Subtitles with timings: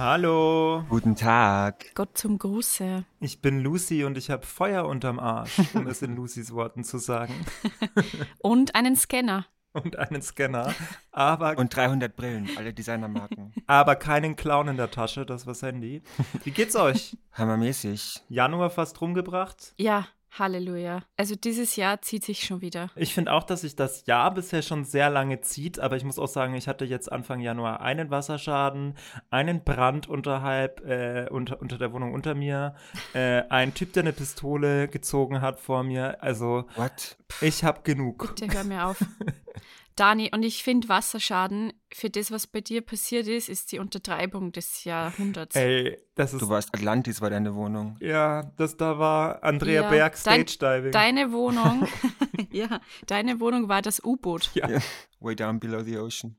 [0.00, 1.94] Hallo, Guten Tag.
[1.94, 3.04] Gott zum Gruße.
[3.20, 6.96] ich bin Lucy und ich habe Feuer unterm Arsch, um es in Lucys Worten zu
[6.96, 7.34] sagen.
[8.40, 9.44] Und einen Scanner.
[9.74, 10.74] Und einen Scanner,
[11.12, 13.52] aber, Und 300 Brillen, alle Designermarken.
[13.66, 16.02] aber keinen Clown in der Tasche, das war's Handy.
[16.44, 17.18] Wie geht's euch?
[17.34, 18.22] Hammermäßig.
[18.30, 19.74] Januar fast rumgebracht?
[19.76, 21.02] Ja, Halleluja.
[21.16, 22.90] Also dieses Jahr zieht sich schon wieder.
[22.96, 26.18] Ich finde auch, dass sich das Jahr bisher schon sehr lange zieht, aber ich muss
[26.18, 28.94] auch sagen, ich hatte jetzt Anfang Januar einen Wasserschaden,
[29.30, 32.74] einen Brand unterhalb, äh, unter, unter der Wohnung unter mir,
[33.14, 36.22] äh, ein Typ, der eine Pistole gezogen hat vor mir.
[36.22, 37.16] Also, What?
[37.40, 38.34] ich habe genug.
[38.36, 39.04] Bitte hör mir auf.
[40.00, 44.50] Dani, und ich finde Wasserschaden für das, was bei dir passiert ist, ist die Untertreibung
[44.50, 45.54] des Jahrhunderts.
[45.56, 47.96] Ey, das ist Du warst Atlantis, war deine Wohnung.
[48.00, 50.92] Ja, das da war Andrea Ja, Berg dein- Stage Diving.
[50.92, 51.86] Deine Wohnung,
[52.50, 54.50] ja, deine Wohnung war das U-Boot.
[54.54, 54.68] Ja.
[55.20, 56.36] Way down below the ocean.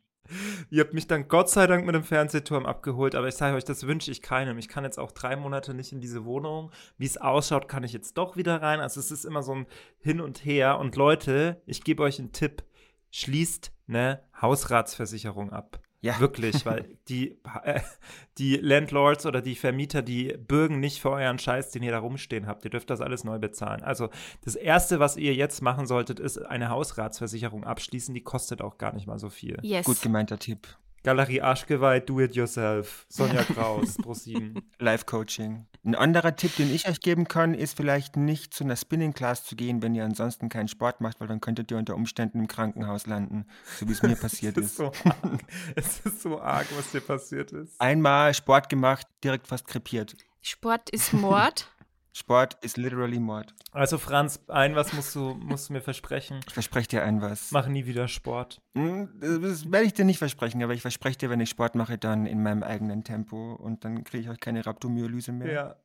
[0.69, 3.65] Ihr habt mich dann Gott sei Dank mit dem Fernsehturm abgeholt, aber ich sage euch,
[3.65, 4.57] das wünsche ich keinem.
[4.57, 6.71] Ich kann jetzt auch drei Monate nicht in diese Wohnung.
[6.97, 8.79] Wie es ausschaut, kann ich jetzt doch wieder rein.
[8.79, 9.67] Also es ist immer so ein
[9.99, 10.79] Hin und Her.
[10.79, 12.63] Und Leute, ich gebe euch einen Tipp.
[13.11, 15.79] Schließt eine Hausratsversicherung ab.
[16.01, 16.19] Ja.
[16.19, 17.79] Wirklich, weil die, äh,
[18.39, 22.47] die Landlords oder die Vermieter, die bürgen nicht für euren Scheiß, den ihr da rumstehen
[22.47, 22.65] habt.
[22.65, 23.83] Ihr dürft das alles neu bezahlen.
[23.83, 24.09] Also
[24.43, 28.15] das Erste, was ihr jetzt machen solltet, ist eine Hausratsversicherung abschließen.
[28.15, 29.57] Die kostet auch gar nicht mal so viel.
[29.61, 29.85] Yes.
[29.85, 30.67] Gut gemeinter Tipp.
[31.03, 33.05] Galerie Arschgeweih, do it yourself.
[33.09, 34.61] Sonja Kraus, Pro 7.
[34.79, 35.65] Live-Coaching.
[35.83, 39.45] Ein anderer Tipp, den ich euch geben kann, ist vielleicht nicht zu einer Spinning Class
[39.45, 42.47] zu gehen, wenn ihr ansonsten keinen Sport macht, weil dann könntet ihr unter Umständen im
[42.47, 43.45] Krankenhaus landen,
[43.79, 44.77] so wie es mir passiert Es ist ist.
[44.77, 45.39] so arg.
[45.75, 47.81] Es ist so arg, was dir passiert ist.
[47.81, 50.15] Einmal Sport gemacht, direkt fast krepiert.
[50.41, 51.67] Sport ist Mord.
[52.13, 53.55] Sport ist literally Mord.
[53.71, 56.41] Also Franz, ein was musst du, musst du mir versprechen.
[56.45, 57.51] Ich verspreche dir ein was.
[57.51, 58.61] Mach nie wieder Sport.
[58.73, 61.97] Hm, Das werde ich dir nicht versprechen, aber ich verspreche dir, wenn ich Sport mache,
[61.97, 65.51] dann in meinem eigenen Tempo und dann kriege ich auch keine Rhabdomyolyse mehr.
[65.51, 65.75] Ja.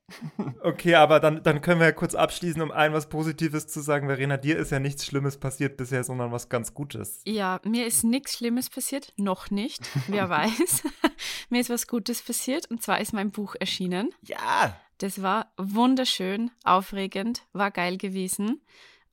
[0.63, 4.07] Okay, aber dann, dann können wir ja kurz abschließen, um ein was Positives zu sagen.
[4.07, 7.23] Verena, dir ist ja nichts Schlimmes passiert bisher, sondern was ganz Gutes.
[7.27, 9.13] Ja, mir ist nichts Schlimmes passiert.
[9.17, 9.83] Noch nicht.
[10.07, 10.85] Wer weiß.
[11.51, 12.71] mir ist was Gutes passiert.
[12.71, 14.11] Und zwar ist mein Buch erschienen.
[14.23, 14.77] Ja!
[14.99, 18.63] Das war wunderschön, aufregend, war geil gewesen.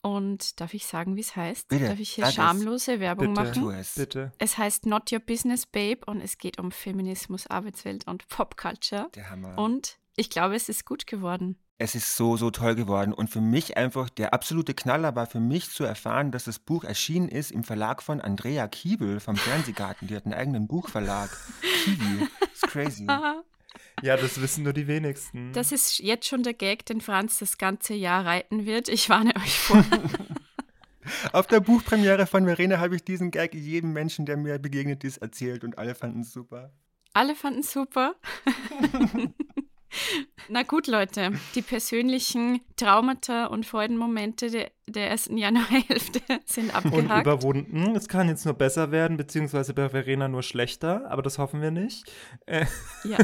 [0.03, 1.69] Und darf ich sagen, wie es heißt?
[1.69, 2.34] Bitte, darf ich hier es.
[2.34, 3.62] schamlose Werbung Bitte.
[3.62, 3.72] Machen?
[3.80, 3.96] es.
[3.96, 4.34] Bitte.
[4.38, 9.08] Es heißt Not Your Business Babe und es geht um Feminismus, Arbeitswelt und Popculture.
[9.16, 9.58] Der Hammer.
[9.58, 11.58] Und ich glaube, es ist gut geworden.
[11.78, 13.14] es ist so, so toll geworden.
[13.14, 16.84] Und für mich einfach der absolute Knaller war für mich zu erfahren, dass das Buch
[16.84, 20.09] erschienen ist im Verlag von Andrea Kiebel vom Fernsehgarten.
[20.09, 21.30] Die hat einen eigenen Buchverlag.
[21.85, 22.28] Kiwi.
[22.53, 23.08] Ist crazy.
[24.01, 25.53] Ja, das wissen nur die wenigsten.
[25.53, 28.89] Das ist jetzt schon der Gag, den Franz das ganze Jahr reiten wird.
[28.89, 29.84] Ich warne euch vor.
[31.34, 35.17] Auf der Buchpremiere von Verena habe ich diesen Gag jedem Menschen, der mir begegnet ist,
[35.17, 36.72] erzählt und alle fanden es super.
[37.13, 38.16] Alle fanden es super.
[40.49, 47.25] Na gut, Leute, die persönlichen Traumata und Freudenmomente der, der ersten Januarhälfte sind und abgehakt.
[47.25, 47.95] überwunden.
[47.95, 51.71] Es kann jetzt nur besser werden, beziehungsweise bei Verena nur schlechter, aber das hoffen wir
[51.71, 52.11] nicht.
[52.45, 52.65] Äh,
[53.03, 53.17] Ja.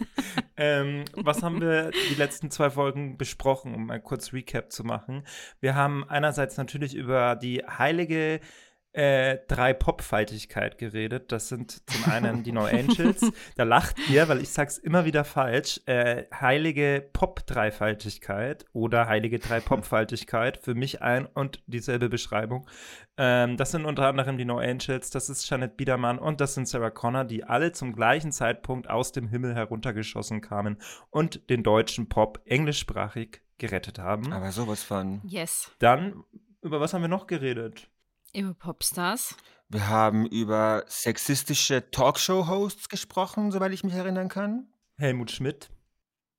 [0.56, 5.24] ähm, was haben wir die letzten zwei Folgen besprochen, um mal kurz Recap zu machen?
[5.60, 8.40] Wir haben einerseits natürlich über die heilige
[8.96, 11.30] äh, drei Pop-Faltigkeit geredet.
[11.30, 13.30] Das sind zum einen die No Angels.
[13.56, 15.80] Da lacht ihr, weil ich sag's immer wieder falsch.
[15.86, 20.56] Äh, heilige Pop-Dreifaltigkeit oder heilige Drei-Pop-Faltigkeit.
[20.56, 22.66] Für mich ein und dieselbe Beschreibung.
[23.18, 26.68] Ähm, das sind unter anderem die No Angels, das ist Janet Biedermann und das sind
[26.68, 30.78] Sarah Connor, die alle zum gleichen Zeitpunkt aus dem Himmel heruntergeschossen kamen
[31.10, 34.32] und den deutschen Pop englischsprachig gerettet haben.
[34.32, 35.20] Aber sowas von.
[35.24, 35.70] Yes.
[35.78, 36.24] Dann,
[36.62, 37.88] über was haben wir noch geredet?
[38.36, 39.34] Über Popstars.
[39.70, 44.68] Wir haben über sexistische Talkshow-Hosts gesprochen, soweit ich mich erinnern kann.
[44.98, 45.70] Helmut Schmidt,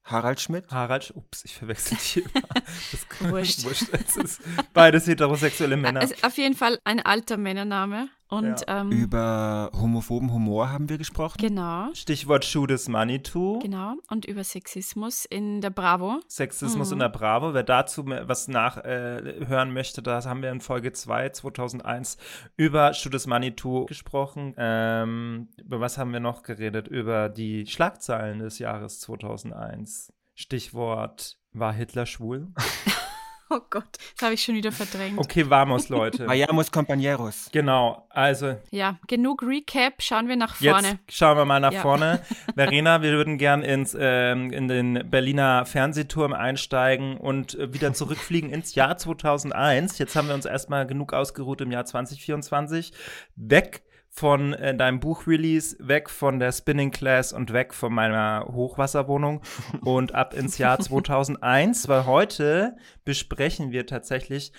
[0.04, 0.70] Harald Schmidt.
[0.70, 2.48] Harald, ups, ich verwechsel die immer.
[2.92, 3.64] Das Wurscht.
[3.64, 3.90] Wurscht.
[3.92, 4.42] Es ist
[4.74, 6.02] beides heterosexuelle Männer.
[6.02, 8.10] Also auf jeden Fall ein alter Männername.
[8.30, 8.82] Und Ja.
[8.82, 11.38] ähm, Über homophoben Humor haben wir gesprochen.
[11.40, 13.60] genau, Stichwort Shoot Money to.
[13.60, 13.94] genau.
[14.10, 16.20] Und über Sexismus in der Bravo.
[16.28, 16.94] Sexismus Mhm.
[16.94, 17.54] in der Bravo.
[17.54, 22.18] Wer dazu was nachhören äh, möchte, da haben wir in Folge 2 2001
[22.58, 24.54] über Shoot Money to gesprochen.
[24.58, 26.88] Ähm, über was haben wir noch geredet?
[26.90, 30.12] Über die Schlagzeilen des Jahres 2001.
[30.36, 32.48] Stichwort, war Hitler schwul?
[33.50, 33.86] Oh Gott,
[34.16, 35.18] das habe ich schon wieder verdrängt.
[35.18, 36.28] Okay, vamos, Leute.
[36.28, 37.50] Vayamos compañeros.
[37.52, 41.00] Genau, also Ja, genug Recap, schauen wir nach vorne.
[41.06, 41.82] Jetzt schauen wir mal nach Ja.
[41.82, 42.22] vorne.
[42.56, 48.50] Verena, wir würden gern ins, ähm, in den Berliner Fernsehturm einsteigen und äh, wieder zurückfliegen
[48.50, 49.98] ins Jahr 2001.
[49.98, 52.92] Jetzt haben wir uns erstmal genug ausgeruht im Jahr 2024.
[53.36, 53.84] Weg
[54.18, 59.42] von äh, deinem Buchrelease, weg von der Spinning Class und weg von meiner Hochwasserwohnung
[59.82, 62.76] und ab ins Jahr 2001, weil heute
[63.06, 64.54] besprechen wir tatsächlich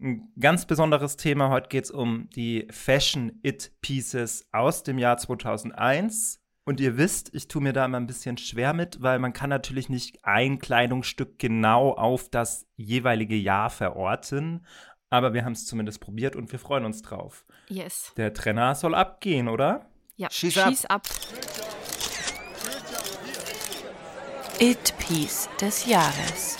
[0.00, 1.50] ein ganz besonderes Thema.
[1.50, 6.40] Heute geht es um die Fashion It Pieces aus dem Jahr 2001.
[6.64, 9.50] Und ihr wisst, ich tue mir da immer ein bisschen schwer mit, weil man kann
[9.50, 14.64] natürlich nicht ein Kleidungsstück genau auf das jeweilige Jahr verorten.
[15.10, 17.44] Aber wir haben es zumindest probiert und wir freuen uns drauf.
[17.68, 18.12] Yes.
[18.16, 19.90] Der Trenner soll abgehen, oder?
[20.16, 20.68] Ja, Schieß ab.
[20.68, 21.08] schieß ab.
[24.60, 26.58] It-Piece des Jahres.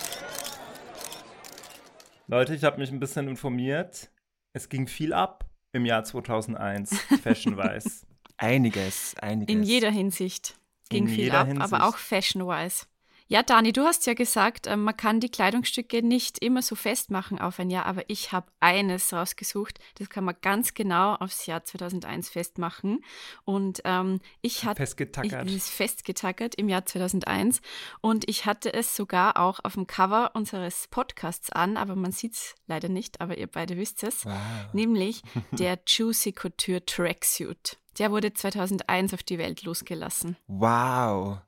[2.26, 4.10] Leute, ich habe mich ein bisschen informiert.
[4.52, 8.06] Es ging viel ab im Jahr 2001, fashion-wise.
[8.36, 9.54] Einiges, einiges.
[9.54, 10.58] In jeder Hinsicht
[10.88, 11.72] ging In viel ab, Hinsicht.
[11.72, 12.86] aber auch fashion-wise.
[13.32, 17.38] Ja, Dani, du hast ja gesagt, ähm, man kann die Kleidungsstücke nicht immer so festmachen
[17.38, 21.62] auf ein Jahr, aber ich habe eines rausgesucht, das kann man ganz genau aufs Jahr
[21.62, 23.04] 2001 festmachen.
[23.44, 25.48] Und ähm, ich hatte Festgetackert.
[25.48, 27.60] Ich, festgetackert im Jahr 2001
[28.00, 32.32] und ich hatte es sogar auch auf dem Cover unseres Podcasts an, aber man sieht
[32.32, 34.26] es leider nicht, aber ihr beide wisst es.
[34.26, 34.34] Wow.
[34.72, 35.22] Nämlich
[35.52, 37.78] der Juicy Couture Tracksuit.
[38.00, 40.36] Der wurde 2001 auf die Welt losgelassen.
[40.48, 41.38] Wow.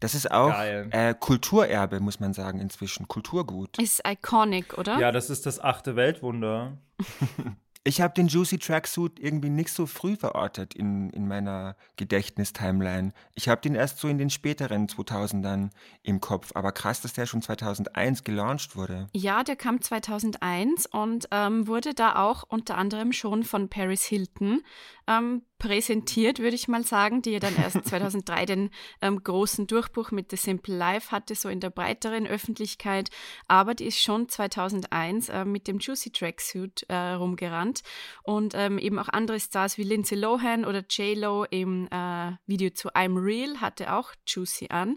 [0.00, 3.06] Das ist auch äh, Kulturerbe, muss man sagen, inzwischen.
[3.06, 3.78] Kulturgut.
[3.78, 4.98] Ist iconic, oder?
[4.98, 6.78] Ja, das ist das achte Weltwunder.
[7.82, 13.14] Ich habe den Juicy Tracksuit irgendwie nicht so früh verortet in, in meiner Gedächtnistimeline.
[13.34, 15.70] Ich habe den erst so in den späteren 2000ern
[16.02, 16.50] im Kopf.
[16.54, 19.08] Aber krass, dass der schon 2001 gelauncht wurde.
[19.14, 24.60] Ja, der kam 2001 und ähm, wurde da auch unter anderem schon von Paris Hilton
[25.06, 28.70] ähm, präsentiert, würde ich mal sagen, die ja dann erst 2003 den
[29.00, 33.10] ähm, großen Durchbruch mit The Simple Life hatte, so in der breiteren Öffentlichkeit.
[33.46, 37.82] Aber die ist schon 2001 äh, mit dem Juicy Tracksuit äh, rumgerannt
[38.24, 42.88] und ähm, eben auch andere Stars wie Lindsay Lohan oder J-Lo im äh, Video zu
[42.90, 44.96] I'm Real hatte auch Juicy an.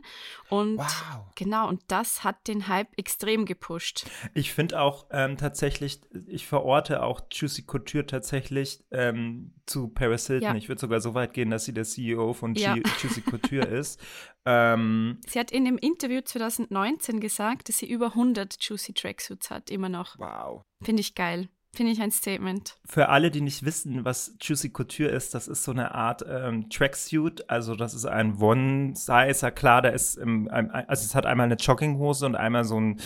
[0.49, 1.25] Und Wow.
[1.35, 4.05] genau, und das hat den Hype extrem gepusht.
[4.33, 10.52] Ich finde auch ähm, tatsächlich, ich verorte auch Juicy Couture tatsächlich ähm, zu Paris Hilton.
[10.52, 10.52] Ja.
[10.55, 12.73] Ich würde sogar so weit gehen, dass sie der CEO von Ja.
[12.73, 13.99] Ju- Juicy Couture ist.
[14.45, 19.69] Ähm, Sie hat in dem Interview 2019 gesagt, dass sie über 100 Juicy Tracksuits hat,
[19.69, 20.17] immer noch.
[20.19, 20.63] Wow.
[20.83, 21.49] Finde ich geil.
[21.75, 22.77] Finde ich ein Statement.
[22.85, 26.69] für alle, die nicht wissen, was Juicy Couture ist, das ist so eine Art ähm,
[26.69, 27.49] Tracksuit.
[27.49, 29.49] Also das ist ein One-Sizer.
[29.51, 32.99] Klar, da ist, im, also es hat einmal eine Jogginghose und einmal so ein,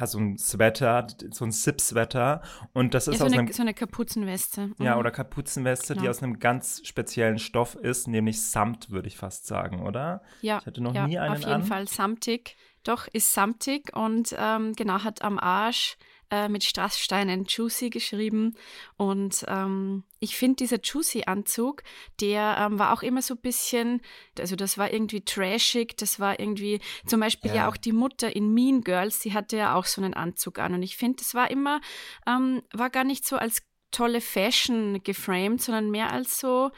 [0.00, 2.40] ja, so ein Sweater, so ein Zip-Sweater.
[2.72, 4.70] Und das Ja, ist so, aus eine, einem so eine Kapuzenweste.
[4.78, 5.00] Ja, Mhm.
[5.00, 6.10] oder Kapuzenweste, die Genau.
[6.10, 10.22] aus einem ganz speziellen Stoff ist, nämlich Samt, würde ich fast sagen, oder?
[10.40, 11.62] ja, Ich hatte noch ja, nie einen auf jeden an.
[11.64, 12.56] Fall samtig.
[12.84, 15.98] Doch, ist samtig und ähm, genau, hat am Arsch
[16.30, 18.54] äh, mit Strasssteinen Juicy geschrieben.
[18.96, 21.82] Und ähm, ich finde, dieser Juicy-Anzug,
[22.20, 24.00] der ähm, war auch immer so ein bisschen,
[24.38, 27.68] also das war irgendwie trashig, das war irgendwie, zum Beispiel ja, Ja.
[27.68, 30.74] auch die Mutter in Mean Girls, die hatte ja auch so einen Anzug an.
[30.74, 31.80] Und ich finde, das war immer,
[32.26, 36.70] ähm, war gar nicht so als tolle Fashion geframed, sondern mehr als so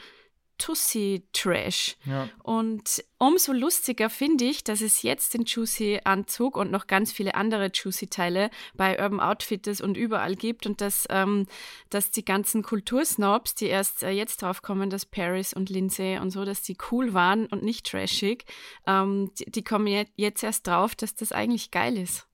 [0.60, 1.96] Tussi-Trash.
[2.04, 2.28] Ja.
[2.42, 7.70] Und umso lustiger finde ich, dass es jetzt den Juicy-Anzug und noch ganz viele andere
[7.74, 11.46] Juicy-Teile bei Urban Outfitters und überall gibt und dass, ähm,
[11.88, 16.30] dass die ganzen Kultursnobs, die erst äh, jetzt drauf kommen, dass Paris und Lindsay und
[16.30, 18.44] so, dass die cool waren und nicht trashig,
[18.86, 22.26] ähm, die, die kommen je- jetzt erst drauf, dass das eigentlich geil ist.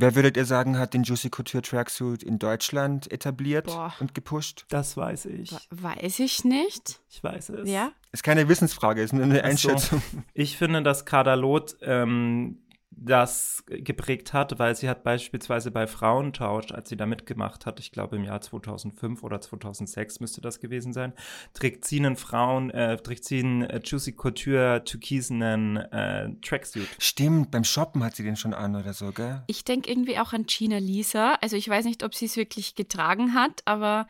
[0.00, 3.92] Wer würdet ihr sagen, hat den Juicy Couture Tracksuit in Deutschland etabliert Boah.
[3.98, 4.64] und gepusht?
[4.68, 5.50] Das weiß ich.
[5.70, 7.00] Weiß ich nicht.
[7.10, 7.68] Ich weiß es.
[7.68, 7.90] Ja?
[8.12, 9.70] Ist keine Wissensfrage, ist nur eine Ach so.
[9.70, 10.02] Einschätzung.
[10.34, 12.58] Ich finde, dass Kadalot ähm,
[13.00, 17.92] das geprägt hat, weil sie hat beispielsweise bei Frauentausch, als sie da mitgemacht hat, ich
[17.92, 21.12] glaube im Jahr 2005 oder 2006 müsste das gewesen sein,
[21.54, 26.88] trägt sie einen Frauen, äh, trägt sie einen äh, Juicy Couture türkisenen äh, Tracksuit.
[26.98, 29.42] Stimmt, beim Shoppen hat sie den schon an oder so, gell?
[29.46, 31.34] Ich denke irgendwie auch an Gina Lisa.
[31.40, 34.06] Also ich weiß nicht, ob sie es wirklich getragen hat, aber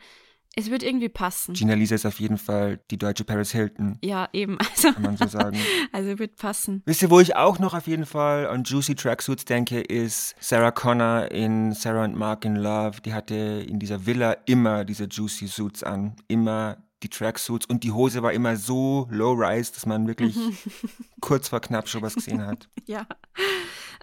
[0.59, 1.53] Es wird irgendwie passen.
[1.53, 3.97] Gina Lisa ist auf jeden Fall die deutsche Paris Hilton.
[4.03, 4.57] Ja, eben.
[4.69, 5.57] Also, kann man so sagen.
[5.93, 6.83] also wird passen.
[6.85, 10.71] Wisst ihr, wo ich auch noch auf jeden Fall an Juicy Tracksuits denke, ist Sarah
[10.71, 13.01] Connor in Sarah and Mark in Love.
[13.01, 16.15] Die hatte in dieser Villa immer diese Juicy Suits an.
[16.27, 20.35] Immer die Tracksuits und die Hose war immer so low-rise, dass man wirklich
[21.21, 22.67] kurz vor knapp schon was gesehen hat.
[22.85, 23.05] Ja.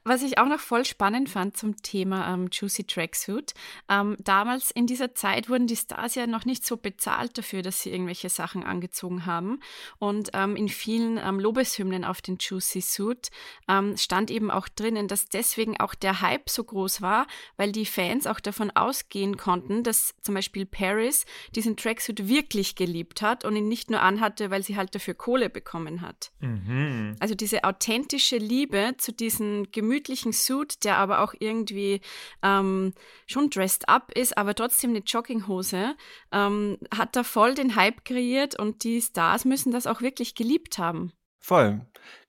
[0.08, 3.54] Was ich auch noch voll spannend fand zum Thema ähm, Juicy Tracksuit,
[3.88, 7.82] ähm, damals in dieser Zeit wurden die Stars ja noch nicht so bezahlt dafür, dass
[7.82, 9.58] sie irgendwelche Sachen angezogen haben.
[9.98, 13.30] Und ähm, in vielen ähm, Lobeshymnen auf den Juicy Suit
[13.66, 17.26] ähm, stand eben auch drinnen, dass deswegen auch der Hype so groß war,
[17.56, 21.26] weil die Fans auch davon ausgehen konnten, dass zum Beispiel Paris
[21.56, 25.50] diesen Tracksuit wirklich geliebt hat und ihn nicht nur anhatte, weil sie halt dafür Kohle
[25.50, 26.30] bekommen hat.
[26.38, 27.16] Mhm.
[27.18, 32.00] Also diese authentische Liebe zu diesem gemütlichen Suit, der aber auch irgendwie
[32.42, 32.92] ähm,
[33.26, 35.96] schon dressed up ist, aber trotzdem eine Jogginghose,
[36.32, 40.78] ähm, hat da voll den Hype kreiert und die Stars müssen das auch wirklich geliebt
[40.78, 41.12] haben.
[41.46, 41.80] Voll.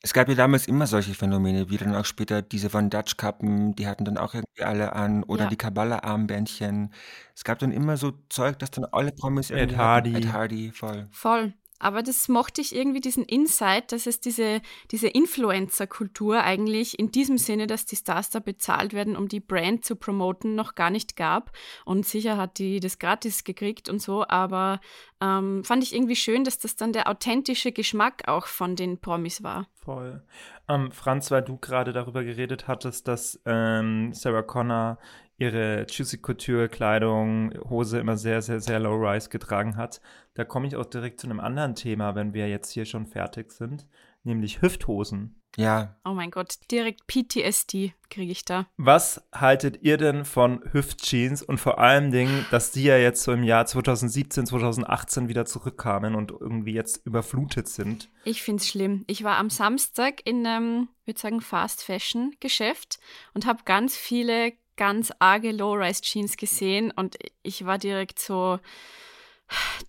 [0.03, 3.73] Es gab ja damals immer solche Phänomene, wie dann auch später diese Von Dutch Kappen,
[3.75, 5.49] die hatten dann auch irgendwie alle an, oder Ja.
[5.49, 6.93] die Kabbalah-Armbändchen.
[7.35, 10.13] Es gab dann immer so Zeug, das dann alle Promis Ed irgendwie hatten.
[10.13, 10.15] Hardy.
[10.17, 11.07] Ed Hardy, voll.
[11.11, 11.53] Voll.
[11.79, 17.37] Aber das mochte ich irgendwie diesen Insight, dass es diese, diese Influencer-Kultur eigentlich in diesem
[17.37, 21.15] Sinne, dass die Stars da bezahlt werden, um die Brand zu promoten, noch gar nicht
[21.15, 21.51] gab.
[21.85, 24.79] Und sicher hat die das gratis gekriegt und so, aber
[25.21, 29.43] ähm, fand ich irgendwie schön, dass das dann der authentische Geschmack auch von den Promis
[29.43, 29.67] war.
[29.87, 30.21] Voll.
[30.67, 34.97] Ähm, Franz, weil du gerade darüber geredet hattest, dass ähm, Sarah Connor
[35.37, 40.01] ihre Juicy Couture Kleidung, Hose immer sehr, sehr, sehr low-rise getragen hat.
[40.33, 43.51] Da komme ich auch direkt zu einem anderen Thema, wenn wir jetzt hier schon fertig
[43.51, 43.87] sind,
[44.23, 45.41] nämlich Hüfthosen.
[45.55, 48.67] Ja, Oh mein Gott, direkt PTSD kriege ich da.
[48.77, 53.31] Was haltet ihr denn von Hüftjeans und vor allem Dingen, dass die ja jetzt so
[53.31, 58.09] im Jahr 2017, 2018 wieder zurückkamen und irgendwie jetzt überflutet sind?
[58.23, 59.03] Ich finde es schlimm.
[59.07, 62.99] Ich war am Samstag in einem, würde sagen, Fast Fashion Geschäft
[63.33, 68.59] und habe ganz viele ganz arge Low-Rise Jeans gesehen und ich war direkt so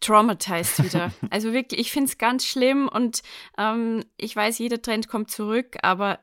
[0.01, 1.13] traumatized wieder.
[1.31, 3.23] Also wirklich, ich finde es ganz schlimm und
[3.57, 6.19] ähm, ich weiß, jeder Trend kommt zurück, aber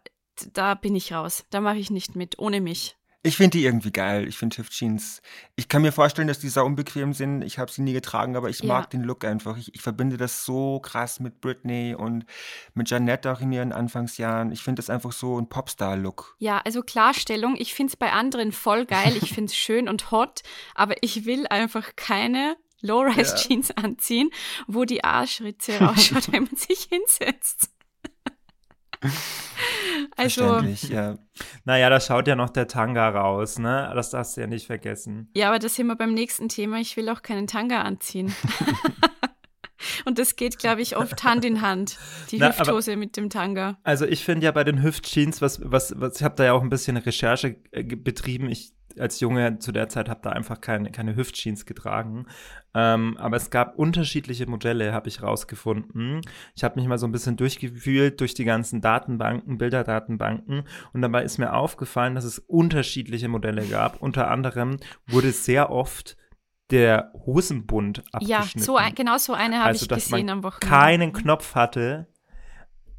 [0.54, 1.46] da bin ich raus.
[1.50, 2.98] Da mache ich nicht mit, ohne mich.
[3.26, 4.28] Ich finde die irgendwie geil.
[4.28, 5.22] Ich finde Hüftjeans.
[5.56, 7.42] Ich kann mir vorstellen, dass die sau unbequem sind.
[7.42, 8.68] Ich habe sie nie getragen, aber ich Ja.
[8.68, 9.58] mag den Look einfach.
[9.58, 12.26] Ich, ich verbinde das so krass mit Britney und
[12.74, 14.52] mit Janette auch in ihren Anfangsjahren.
[14.52, 16.36] Ich finde das einfach so ein Popstar-Look.
[16.40, 20.12] Ja, also Klarstellung, ich finde es bei anderen voll geil, ich finde es schön und
[20.12, 20.44] hot,
[20.76, 24.30] aber ich will einfach keine Low-Rise-Jeans anziehen,
[24.68, 27.70] wo die Arschritze rausschaut, wenn man sich hinsetzt.
[30.18, 30.60] also,
[30.90, 31.18] ja.
[31.64, 33.92] Naja, da schaut ja noch der Tanga raus, ne?
[33.96, 35.30] Das darfst du ja nicht vergessen.
[35.36, 36.80] ja, aber das sind wir beim nächsten Thema.
[36.80, 38.34] Ich will auch keinen Tanga anziehen.
[40.06, 41.98] und das geht, glaube ich, oft Hand in Hand,
[42.32, 43.78] die Na, aber- Hüfthose mit dem Tanga.
[43.84, 46.62] Also ich finde ja bei den Hüftjeans, was, was, was ich habe da ja auch
[46.62, 48.50] ein bisschen Recherche äh, betrieben.
[48.50, 52.26] Ich als Junge zu der Zeit habe da einfach keine, keine Hüftjeans getragen.
[52.74, 56.22] Ähm, aber es gab unterschiedliche Modelle, habe ich rausgefunden.
[56.56, 60.64] Ich habe mich mal so ein bisschen durchgewühlt durch die ganzen Datenbanken, Bilderdatenbanken.
[60.94, 64.02] Und dabei ist mir aufgefallen, dass es unterschiedliche Modelle gab.
[64.02, 66.18] Unter anderem wurde sehr oft
[66.72, 68.66] der Hosenbund Ja, abgeschnitten.
[68.66, 70.68] so ein, genau so eine habe Also, ich gesehen am Wochenende.
[70.68, 72.08] keinen Knopf hatte.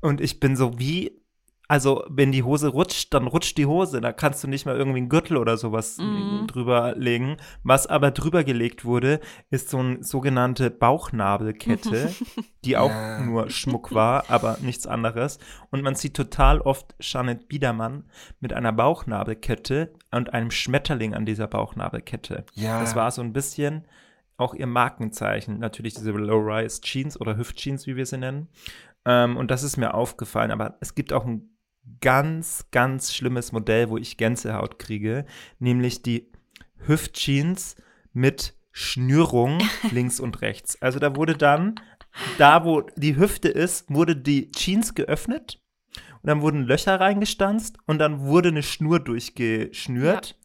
[0.01, 1.21] Und ich bin so wie,
[1.69, 4.01] also wenn die Hose rutscht, dann rutscht die Hose.
[4.01, 6.47] Da kannst du nicht mal irgendwie einen Gürtel oder sowas Mhm.
[6.47, 7.37] drüber legen.
[7.65, 9.21] Was aber drüber gelegt wurde,
[9.51, 12.11] ist so eine sogenannte Bauchnabelkette,
[12.65, 13.21] die auch Ja.
[13.21, 15.39] nur Schmuck war, aber nichts anderes.
[15.71, 18.05] Und man sieht total oft Janet Biedermann
[18.41, 22.45] mit einer Bauchnabelkette und einem Schmetterling an dieser Bauchnabelkette.
[22.55, 22.81] Ja.
[22.81, 23.87] Das war so ein bisschen
[24.37, 25.59] auch ihr Markenzeichen.
[25.59, 28.49] Natürlich diese Low-Rise Jeans oder Hüftjeans, wie wir sie nennen.
[29.07, 30.51] Ähm, und das ist mir aufgefallen.
[30.51, 31.56] Aber es gibt auch ein
[32.01, 35.25] ganz, ganz schlimmes Modell, wo ich Gänsehaut kriege,
[35.59, 36.31] nämlich die
[36.87, 37.77] Hüftjeans
[38.13, 39.59] mit Schnürung
[39.91, 40.81] links und rechts.
[40.83, 41.77] Also da wurde dann,
[42.39, 45.63] da wo die Hüfte ist, wurde die Jeans geöffnet
[46.23, 50.39] und dann wurden Löcher reingestanzt und dann wurde eine Schnur durchgeschnürt.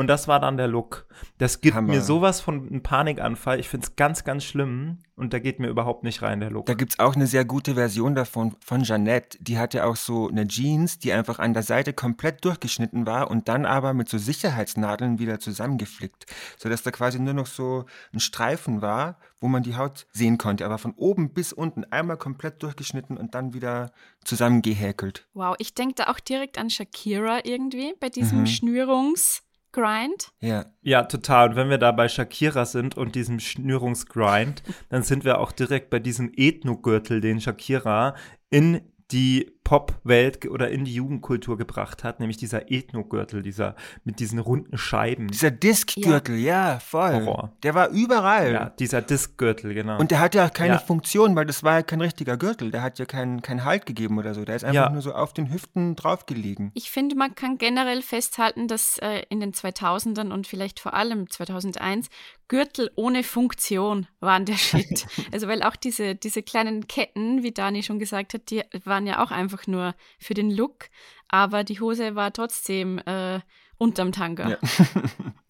[0.00, 1.06] Und das war dann der Look.
[1.36, 1.92] Das gibt Hammer.
[1.92, 3.60] mir sowas von einem Panikanfall.
[3.60, 5.00] Ich finde es ganz, ganz schlimm.
[5.14, 6.64] Und da geht mir überhaupt nicht rein, der Look.
[6.64, 9.36] Da gibt es auch eine sehr gute Version davon von Jeannette.
[9.42, 13.48] Die hatte auch so eine Jeans, die einfach an der Seite komplett durchgeschnitten war und
[13.48, 16.24] dann aber mit so Sicherheitsnadeln wieder zusammengeflickt.
[16.56, 20.64] Sodass da quasi nur noch so ein Streifen war, wo man die Haut sehen konnte.
[20.64, 23.92] Aber von oben bis unten einmal komplett durchgeschnitten und dann wieder
[24.24, 25.28] zusammengehäkelt.
[25.34, 28.46] Wow, ich denke da auch direkt an Shakira irgendwie bei diesem Mhm.
[28.46, 29.42] Schnürungs.
[29.72, 30.32] Grind.
[30.40, 30.66] Ja.
[30.82, 31.50] Ja, total.
[31.50, 35.90] Und wenn wir da bei Shakira sind und diesem Schnürungsgrind, dann sind wir auch direkt
[35.90, 38.14] bei diesem Ethno-Gürtel, den Shakira
[38.50, 44.40] in die Pop-Welt oder in die Jugendkultur gebracht hat, nämlich dieser Ethno-Gürtel, dieser mit diesen
[44.40, 45.28] runden Scheiben.
[45.28, 46.80] Dieser Diskgürtel, ja.
[46.80, 47.24] voll.
[47.24, 47.52] Horror.
[47.62, 48.52] Der war überall.
[48.52, 50.00] ja, dieser Diskgürtel, genau.
[50.00, 50.78] Und der hat ja keine Ja.
[50.80, 52.72] Funktion, weil das war ja kein richtiger Gürtel.
[52.72, 54.44] Der hat ja keinen keinen Halt gegeben oder so.
[54.44, 54.90] Der ist einfach Ja.
[54.90, 56.72] nur so auf den Hüften draufgelegen.
[56.74, 61.30] Ich finde, man kann generell festhalten, dass äh, in den 2000ern und vielleicht vor allem
[61.30, 62.08] 2001
[62.48, 65.06] Gürtel ohne Funktion waren der Shit.
[65.32, 69.22] also weil auch diese, diese kleinen Ketten, wie Dani schon gesagt hat, die waren ja
[69.22, 70.88] auch einfach nur für den Look,
[71.28, 73.40] aber die Hose war trotzdem äh,
[73.78, 74.50] unterm Tanga.
[74.50, 74.58] Ja.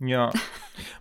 [0.02, 0.32] Ja.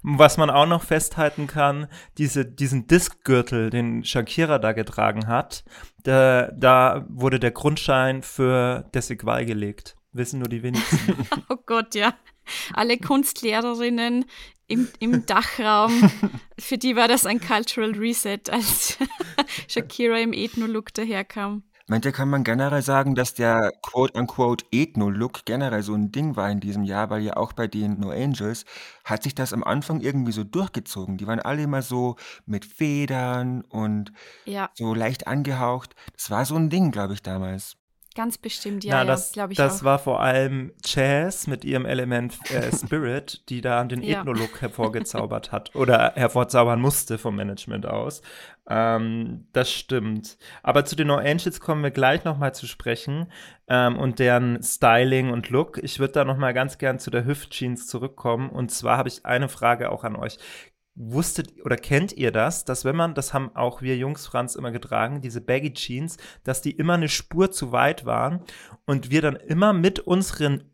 [0.01, 1.87] Was man auch noch festhalten kann,
[2.17, 5.63] diese, diesen Diskgürtel, den Shakira da getragen hat,
[6.03, 9.95] da, da wurde der Grundschein für Desigual gelegt.
[10.11, 11.27] Wissen nur die wenigsten.
[11.49, 12.13] Oh Gott, ja.
[12.73, 14.25] Alle Kunstlehrerinnen
[14.67, 16.11] im, im Dachraum,
[16.59, 18.97] für die war das ein Cultural Reset, als
[19.67, 21.63] Shakira im Ethno-Look daherkam.
[21.89, 26.60] Meinte, kann man generell sagen, dass der quote-unquote Ethno-Look generell so ein Ding war in
[26.60, 28.63] diesem Jahr, weil ja auch bei den No Angels
[29.03, 31.17] hat sich das am Anfang irgendwie so durchgezogen.
[31.17, 32.15] Die waren alle immer so
[32.46, 34.13] mit Federn und
[34.46, 35.96] Ja, so leicht angehaucht.
[36.13, 37.78] Das war so ein Ding, glaube ich, damals.
[38.15, 39.85] Ganz bestimmt, ja, Na, ja, das, glaube ich das auch.
[39.85, 44.19] war vor allem Jazz mit ihrem Element äh, Spirit, die da den Ja.
[44.21, 48.21] Ethno-Look hervorgezaubert hat oder hervorzaubern musste vom Management aus.
[48.69, 50.37] Ähm, das stimmt.
[50.61, 53.31] Aber zu den No Angels kommen wir gleich nochmal zu sprechen
[53.67, 55.79] ähm, und deren Styling und Look.
[55.81, 58.49] Ich würde da nochmal ganz gern zu der Hüftjeans zurückkommen.
[58.49, 60.37] Und zwar habe ich eine Frage auch an euch.
[61.01, 64.71] Wusstet oder kennt ihr das, dass wenn man, das haben auch wir Jungs Franz immer
[64.71, 68.41] getragen, diese Baggy Jeans, dass die immer eine Spur zu weit waren
[68.85, 70.65] und wir dann immer mit unseren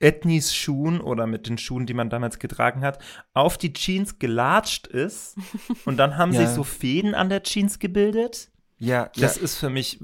[0.00, 2.98] Ethnies-Schuhen oder mit den Schuhen, die man damals getragen hat,
[3.34, 5.36] auf die Jeans gelatscht ist
[5.84, 6.40] und dann haben Ja.
[6.40, 8.50] sich so Fäden an der Jeans gebildet.
[8.78, 9.10] Ja, ja.
[9.16, 10.00] Das ist für mich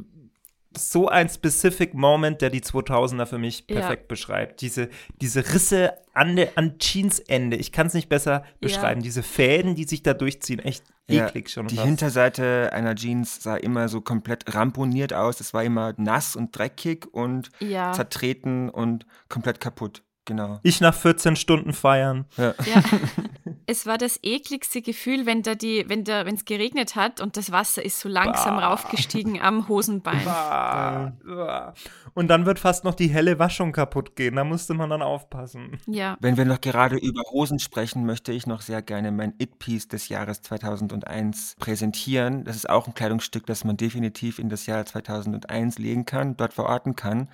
[0.76, 3.80] so ein specific Moment, der die 2000er für mich Ja.
[3.80, 4.60] perfekt beschreibt.
[4.60, 4.88] Diese,
[5.20, 9.02] diese Risse an, der an Jeansende, ich kann es nicht besser beschreiben.
[9.02, 11.86] Diese Fäden, die sich da durchziehen, echt Ja, eklig schon Die fast.
[11.86, 15.40] Hinterseite einer Jeans sah immer so komplett ramponiert aus.
[15.40, 20.02] Es war immer nass und dreckig und Ja, zertreten und komplett kaputt.
[20.24, 20.60] Genau.
[20.62, 22.26] Ich nach 14 Stunden feiern.
[22.36, 22.54] Ja.
[23.70, 27.36] es war das ekligste Gefühl, wenn da die, wenn da, wenn es geregnet hat und
[27.36, 28.68] das Wasser ist so langsam Bah.
[28.70, 30.26] raufgestiegen am Hosenbein.
[30.26, 31.72] Ah, ah.
[32.14, 34.34] Und dann wird fast noch die helle Waschung kaputt gehen.
[34.34, 35.78] Da musste man dann aufpassen.
[35.86, 39.86] Ja, Wenn wir noch gerade über Hosen sprechen, möchte ich noch sehr gerne mein It-Piece
[39.86, 42.42] des Jahres 2001 präsentieren.
[42.42, 46.54] Das ist auch ein Kleidungsstück, das man definitiv in das Jahr 2001 legen kann, dort
[46.54, 47.28] verorten kann.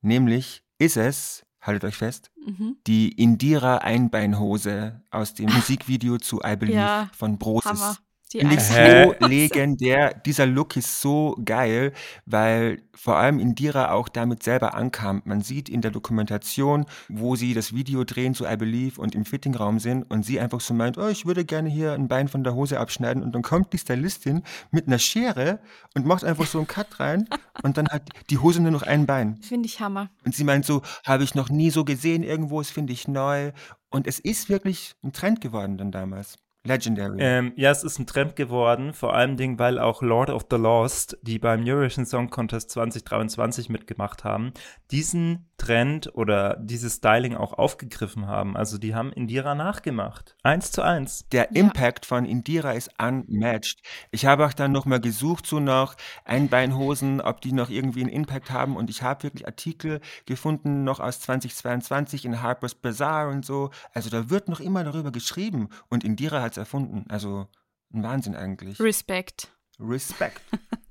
[0.00, 2.76] Nämlich ist es, haltet euch fest, mhm.
[2.86, 7.70] die Indira Einbeinhose aus dem Musikvideo zu I Believe Ja, von Brosis.
[7.70, 7.96] Hammer.
[8.32, 9.16] Die Finde ich Einzelhose.
[9.20, 10.14] so legendär.
[10.14, 11.92] Dieser Look ist so geil,
[12.24, 15.22] weil vor allem Indira auch damit selber ankam.
[15.24, 19.24] Man sieht in der Dokumentation, wo sie das Video drehen zu I Believe und im
[19.24, 22.44] Fittingraum sind und sie einfach so meint, oh, ich würde gerne hier ein Bein von
[22.44, 25.58] der Hose abschneiden und dann kommt die Stylistin mit einer Schere
[25.94, 27.28] und macht einfach so einen Cut rein
[27.62, 29.36] und dann hat die Hose nur noch ein Bein.
[29.42, 30.10] Finde ich Hammer.
[30.24, 33.52] Und sie meint so, habe ich noch nie so gesehen irgendwo, das finde ich neu.
[33.90, 36.38] Und es ist wirklich ein Trend geworden dann damals.
[36.64, 37.18] Legendary.
[37.20, 40.56] Ähm, ja, es ist ein Trend geworden, vor allem Dingen, weil auch Lord of the
[40.56, 44.52] Lost, die beim Eurovision Song Contest 2023 mitgemacht haben,
[44.92, 48.56] diesen Trend oder dieses Styling auch aufgegriffen haben.
[48.56, 50.36] Also die haben Indira nachgemacht.
[50.42, 51.28] Eins zu eins.
[51.30, 51.60] Der Ja.
[51.60, 53.80] Impact von Indira ist unmatched.
[54.10, 58.50] Ich habe auch dann nochmal gesucht, so nach Einbeinhosen, ob die noch irgendwie einen Impact
[58.50, 58.76] haben.
[58.76, 63.70] Und ich habe wirklich Artikel gefunden, noch aus 2022 in Harper's Bazaar und so.
[63.94, 65.68] Also da wird noch immer darüber geschrieben.
[65.88, 67.04] Und Indira hat es erfunden.
[67.08, 67.48] Also
[67.92, 68.80] ein Wahnsinn eigentlich.
[68.80, 69.48] Respekt.
[69.78, 70.40] Respekt.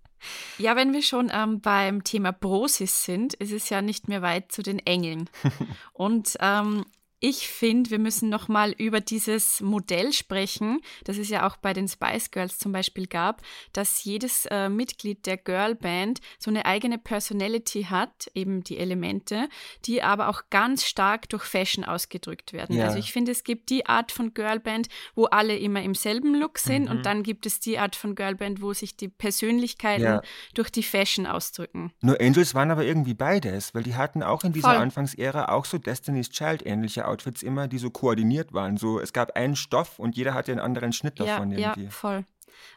[0.59, 4.51] Ja, wenn wir schon ähm, beim Thema Brosis sind, ist es ja nicht mehr weit
[4.51, 5.29] zu den Engeln.
[5.93, 6.85] Und ähm,
[7.23, 11.87] ich finde, wir müssen nochmal über dieses Modell sprechen, das es ja auch bei den
[11.87, 13.41] Spice Girls zum Beispiel gab,
[13.73, 19.47] dass jedes äh, Mitglied der Girlband so eine eigene Personality hat, eben die Elemente,
[19.85, 22.75] die aber auch ganz stark durch Fashion ausgedrückt werden.
[22.75, 22.85] Ja.
[22.85, 26.57] Also ich finde, es gibt die Art von Girlband, wo alle immer im selben Look
[26.57, 26.89] sind Mhm.
[26.91, 30.21] und dann gibt es die Art von Girlband, wo sich die Persönlichkeiten Ja.
[30.55, 31.93] durch die Fashion ausdrücken.
[32.01, 34.77] Nur Angels waren aber irgendwie beides, weil die hatten auch in dieser Voll.
[34.77, 38.77] Anfangsära auch so Destiny's Child ähnliche Outfits immer, die so koordiniert waren.
[38.77, 41.89] So, es gab einen Stoff und jeder hatte einen anderen Schnitt Ja, davon ja, irgendwie.
[41.89, 42.25] voll.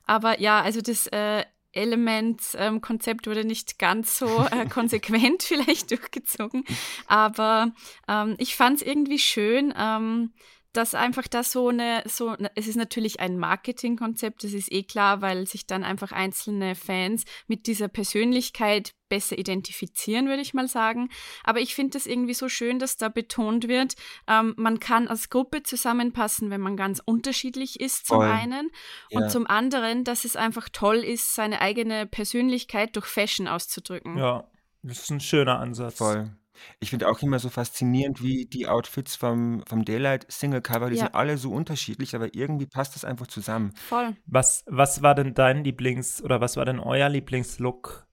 [0.06, 1.44] Aber ja, also das, äh,
[1.74, 6.64] Element-Konzept wurde nicht ganz so äh, konsequent vielleicht durchgezogen.
[7.06, 7.72] Aber
[8.08, 10.32] ähm, ich fand es irgendwie schön, ähm,
[10.74, 15.22] dass einfach da so eine, so, es ist natürlich ein Marketingkonzept, das ist eh klar,
[15.22, 21.10] weil sich dann einfach einzelne Fans mit dieser Persönlichkeit besser identifizieren, würde ich mal sagen.
[21.44, 23.94] Aber ich finde es irgendwie so schön, dass da betont wird,
[24.26, 28.26] ähm, man kann als Gruppe zusammenpassen, wenn man ganz unterschiedlich ist, zum Voll.
[28.26, 28.70] einen.
[29.12, 29.28] Und ja.
[29.28, 34.18] zum anderen, dass es einfach toll ist, seine eigene Persönlichkeit durch Fashion auszudrücken.
[34.18, 34.48] Ja,
[34.82, 35.98] das ist ein schöner Ansatz.
[35.98, 36.36] Voll.
[36.80, 40.96] Ich finde auch immer so faszinierend, wie die Outfits vom, vom Daylight Single Cover, die
[40.96, 41.04] Ja.
[41.04, 43.72] sind alle so unterschiedlich, aber irgendwie passt das einfach zusammen.
[43.76, 44.16] Voll.
[44.26, 48.06] Was, was war denn dein Lieblings- oder was war denn euer Lieblingslook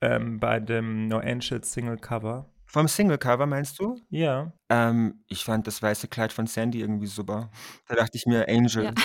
[0.00, 2.50] ähm, bei dem No Angels Single Cover?
[2.70, 3.98] Vom Single Cover meinst du?
[4.10, 4.52] Ja.
[4.68, 7.50] Ähm, ich fand das weiße Kleid von Sandy irgendwie super.
[7.88, 8.84] Da dachte ich mir, Angel.
[8.84, 8.94] Ja.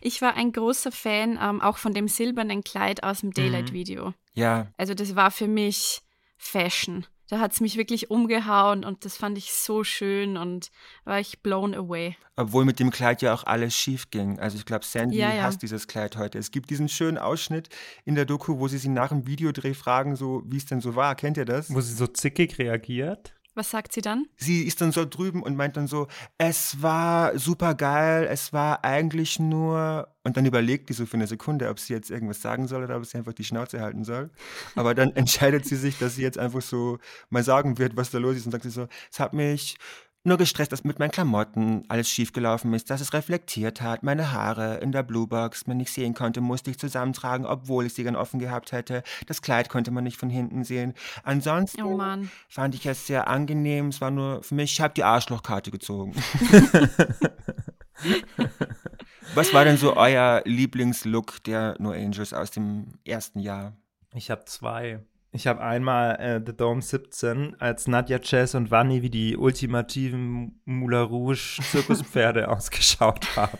[0.00, 3.34] Ich war ein großer Fan ähm, auch von dem silbernen Kleid aus dem mhm.
[3.34, 4.12] Daylight-Video.
[4.34, 4.68] Ja.
[4.76, 6.02] Also das war für mich
[6.36, 10.70] Fashion da hat es mich wirklich umgehauen und das fand ich so schön und
[11.04, 12.16] war ich blown away.
[12.36, 14.38] Obwohl mit dem Kleid ja auch alles schief ging.
[14.38, 15.42] Also ich glaube, Sandy ja, ja.
[15.42, 16.38] hasst dieses Kleid heute.
[16.38, 17.68] Es gibt diesen schönen Ausschnitt
[18.04, 20.96] in der Doku, wo sie sie nach dem Videodreh fragen, so wie es denn so
[20.96, 21.14] war.
[21.14, 21.72] Kennt ihr das?
[21.72, 23.34] Wo sie so zickig reagiert.
[23.54, 24.26] Was sagt sie dann?
[24.36, 28.84] Sie ist dann so drüben und meint dann so, es war super geil, es war
[28.84, 30.08] eigentlich nur.
[30.24, 32.96] Und dann überlegt die so für eine Sekunde, ob sie jetzt irgendwas sagen soll oder
[32.96, 34.30] ob sie einfach die Schnauze halten soll.
[34.74, 36.98] Aber dann entscheidet sie sich, dass sie jetzt einfach so
[37.30, 39.76] mal sagen wird, was da los ist und sagt sie so, es hat mich
[40.24, 44.78] nur gestresst, dass mit meinen Klamotten alles schiefgelaufen ist, dass es reflektiert hat, meine Haare
[44.78, 48.40] in der Bluebox man nicht sehen konnte, musste ich zusammentragen, obwohl ich sie gern offen
[48.40, 49.02] gehabt hätte.
[49.26, 50.94] Das Kleid konnte man nicht von hinten sehen.
[51.22, 52.00] Ansonsten oh
[52.48, 53.88] fand ich es sehr angenehm.
[53.88, 56.14] Es war nur für mich, ich habe die Arschlochkarte gezogen.
[59.34, 63.76] Was war denn so euer Lieblingslook der No Angels aus dem ersten Jahr?
[64.14, 65.00] Ich habe zwei.
[65.34, 70.60] Ich habe einmal äh, The Dome 17, als Nadja Chess und Vanni wie die ultimativen
[70.64, 73.58] Moulin Rouge Zirkuspferde ausgeschaut haben.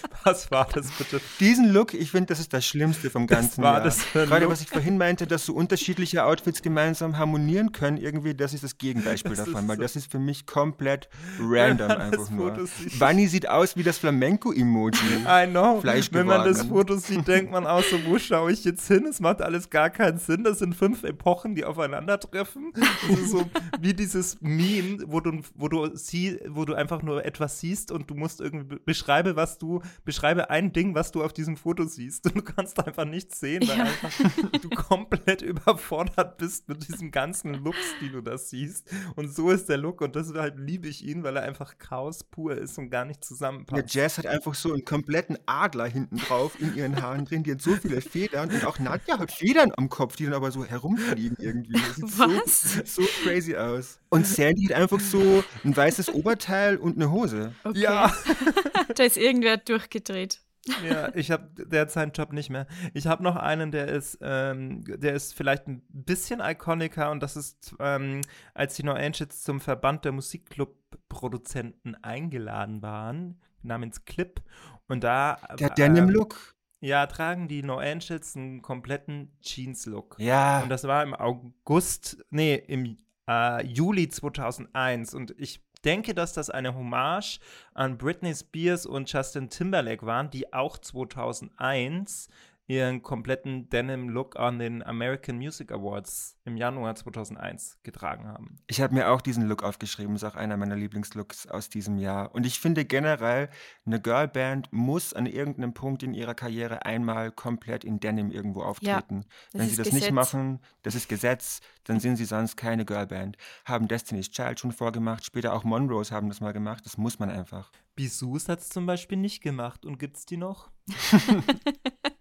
[0.24, 1.20] Was war das bitte?
[1.40, 3.84] Diesen Look, ich finde, das ist das Schlimmste vom ganzen war Jahr.
[3.84, 8.54] Das Gerade was ich vorhin meinte, dass so unterschiedliche Outfits gemeinsam harmonieren können, irgendwie, das
[8.54, 11.08] ist das Gegenbeispiel das davon, weil so das ist für mich komplett
[11.40, 12.68] random einfach nur.
[12.98, 14.98] Bunny sieht aus wie das Flamenco-Emoji.
[15.26, 15.82] I know.
[15.82, 19.06] Wenn man das Foto sieht, denkt man auch so, wo schaue ich jetzt hin?
[19.06, 20.44] Es macht alles gar keinen Sinn.
[20.44, 22.72] Das sind fünf Epochen, die aufeinandertreffen.
[22.74, 23.44] Das ist so
[23.80, 28.08] wie dieses Meme, wo du, wo du, sie, wo du einfach nur etwas siehst und
[28.10, 32.26] du musst irgendwie beschreiben, was du beschreibe ein Ding, was du auf diesem Foto siehst.
[32.26, 33.84] Und du kannst einfach nichts sehen, weil ja.
[33.84, 38.90] einfach du komplett überfordert bist mit diesem ganzen Looks, die du da siehst.
[39.16, 42.56] Und so ist der Look und deshalb liebe ich ihn, weil er einfach Chaos pur
[42.56, 43.94] ist und gar nicht zusammenpasst.
[43.94, 47.42] Der Jazz hat einfach so einen kompletten Adler hinten drauf in ihren Haaren drin.
[47.42, 50.50] Die hat so viele Federn und auch Nadja hat Federn am Kopf, die dann aber
[50.50, 51.72] so herumfliegen irgendwie.
[51.72, 52.62] Das sieht was?
[52.84, 53.98] So, so crazy aus.
[54.10, 57.54] Und Sandy hat einfach so ein weißes Oberteil und eine Hose.
[57.64, 57.80] Okay.
[57.80, 58.12] Ja.
[58.94, 60.40] da ist irgendwer durchgedreht.
[60.86, 62.66] Ja, ich habe derzeit seinen Job nicht mehr.
[62.94, 67.36] Ich habe noch einen, der ist, ähm, der ist vielleicht ein bisschen iconiker und das
[67.36, 68.20] ist, ähm,
[68.54, 74.40] als die No Angels zum Verband der Musikclub-Produzenten eingeladen waren, namens Clip.
[74.88, 75.38] Und da.
[75.58, 76.54] Der äh, Denim-Look.
[76.80, 80.16] Ja, tragen die No Angels einen kompletten Jeans-Look.
[80.18, 80.62] Ja.
[80.62, 86.50] Und das war im August, nee, im äh, Juli 2001 und ich denke, dass das
[86.50, 87.38] eine Hommage
[87.74, 92.28] an Britney Spears und Justin Timberlake waren, die auch 2001
[92.72, 98.56] ihren kompletten Denim-Look an den American Music Awards im Januar 2001 getragen haben.
[98.66, 102.34] Ich habe mir auch diesen Look aufgeschrieben, ist auch einer meiner Lieblingslooks aus diesem Jahr.
[102.34, 103.50] Und ich finde generell,
[103.84, 109.26] eine Girlband muss an irgendeinem Punkt in ihrer Karriere einmal komplett in Denim irgendwo auftreten.
[109.52, 110.04] Ja, Wenn sie das Gesetz.
[110.04, 113.36] nicht machen, das ist Gesetz, dann sind sie sonst keine Girlband.
[113.66, 117.28] Haben Destiny's Child schon vorgemacht, später auch Monrose haben das mal gemacht, das muss man
[117.28, 117.70] einfach.
[117.94, 119.84] Bisous hat es zum Beispiel nicht gemacht.
[119.84, 120.70] Und gibt es die noch?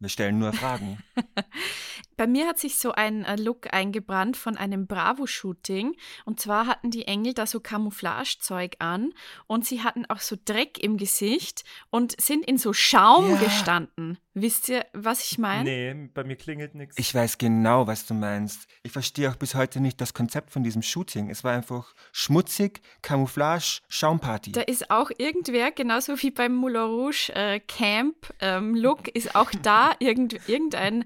[0.00, 0.98] Wir stellen nur Fragen.
[2.18, 5.94] Bei mir hat sich so ein äh, Look eingebrannt von einem Bravo-Shooting.
[6.24, 9.14] Und zwar hatten die Engel da so Camouflagezeug an
[9.46, 13.36] und sie hatten auch so Dreck im Gesicht und sind in so Schaum ja.
[13.36, 14.18] gestanden.
[14.34, 15.64] Wisst ihr, was ich meine?
[15.64, 16.96] Nee, bei mir klingelt nichts.
[16.98, 18.68] Ich weiß genau, was du meinst.
[18.82, 21.30] Ich verstehe auch bis heute nicht das Konzept von diesem Shooting.
[21.30, 24.52] Es war einfach schmutzig, Camouflage, Schaumparty.
[24.52, 29.50] Da ist auch irgendwer, genauso wie beim Moulin Rouge äh, Camp ähm, Look, ist auch
[29.62, 31.04] da irgend, irgendein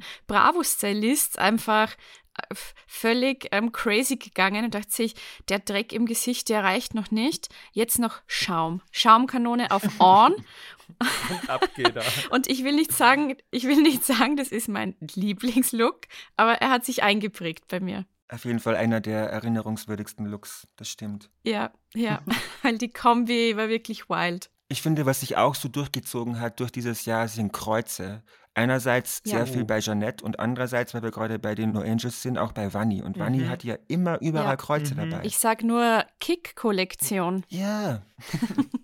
[1.02, 1.92] Bravo-Stylist einfach
[2.36, 2.54] äh,
[2.86, 5.14] völlig ähm, crazy gegangen und dachte sich,
[5.48, 7.48] der Dreck im Gesicht, der reicht noch nicht.
[7.72, 8.80] Jetzt noch Schaum.
[8.90, 12.04] Schaumkanone auf On Und ab geht er.
[12.30, 16.02] Und ich will nicht sagen, ich will nicht sagen, das ist mein Lieblingslook,
[16.36, 18.06] aber er hat sich eingeprägt bei mir.
[18.28, 21.30] Auf jeden Fall einer der erinnerungswürdigsten Looks, das stimmt.
[21.44, 22.22] Ja, ja,
[22.62, 24.50] weil die Kombi war wirklich wild.
[24.68, 28.22] Ich finde, was sich auch so durchgezogen hat durch dieses Jahr, sind Kreuze.
[28.54, 29.38] Einerseits Ja.
[29.38, 32.52] sehr viel bei Jeanette und andererseits, weil wir gerade bei den No Angels sind, auch
[32.52, 33.00] bei Vanni.
[33.02, 33.48] Und Vanni Mhm.
[33.48, 34.56] hat ja immer überall Ja.
[34.56, 35.10] Kreuze Mhm.
[35.10, 35.24] dabei.
[35.24, 37.44] Ich sag nur Kick-Kollektion.
[37.48, 38.02] ja,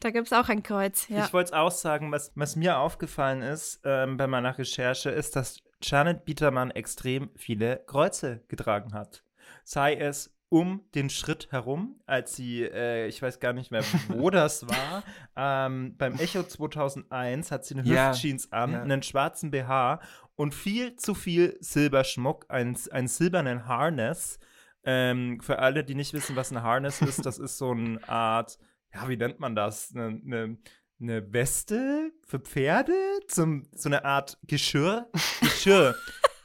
[0.00, 1.08] Da gibt es auch ein Kreuz.
[1.08, 1.24] Ja.
[1.24, 5.36] Ich wollte es auch sagen, was, was mir aufgefallen ist ähm, bei meiner Recherche, ist,
[5.36, 9.22] dass Janet Bietermann extrem viele Kreuze getragen hat.
[9.64, 14.30] Sei es um den Schritt herum, als sie, äh, ich weiß gar nicht mehr, wo
[14.30, 15.02] das war,
[15.34, 18.82] ähm, beim Echo 2001 hat sie eine Ja, Hüftjeans an, ja.
[18.82, 20.00] einen schwarzen BH
[20.36, 24.38] und viel zu viel Silberschmuck, ein, einen silbernen Harness.
[24.84, 28.56] Ähm, für alle, die nicht wissen, was ein Harness ist, das ist so eine Art,
[28.94, 29.92] ja, wie nennt man das?
[29.92, 30.58] Eine, eine,
[31.00, 32.94] eine Weste für Pferde?
[33.26, 35.10] Zum, so eine Art Geschirr?
[35.40, 35.96] Geschirr.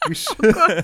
[0.07, 0.83] Geschirr.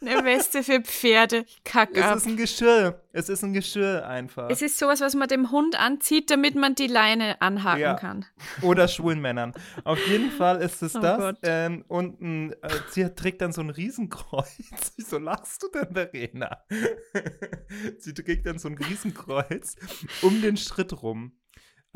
[0.00, 1.44] Eine Weste für Pferde.
[1.64, 3.00] Kack es ist ein Geschirr.
[3.12, 4.50] Es ist ein Geschirr einfach.
[4.50, 7.94] Es ist sowas, was man dem Hund anzieht, damit man die Leine anhaken Ja.
[7.94, 8.26] kann.
[8.62, 9.54] Oder schwulen Männern.
[9.84, 11.36] Auf jeden Fall ist es Oh das.
[11.42, 14.46] Ähm, und ein, äh, sie trägt dann so ein Riesenkreuz.
[14.96, 16.58] Wieso lachst du denn, Verena?
[17.98, 19.76] sie trägt dann so ein Riesenkreuz
[20.22, 21.32] um den Schritt rum.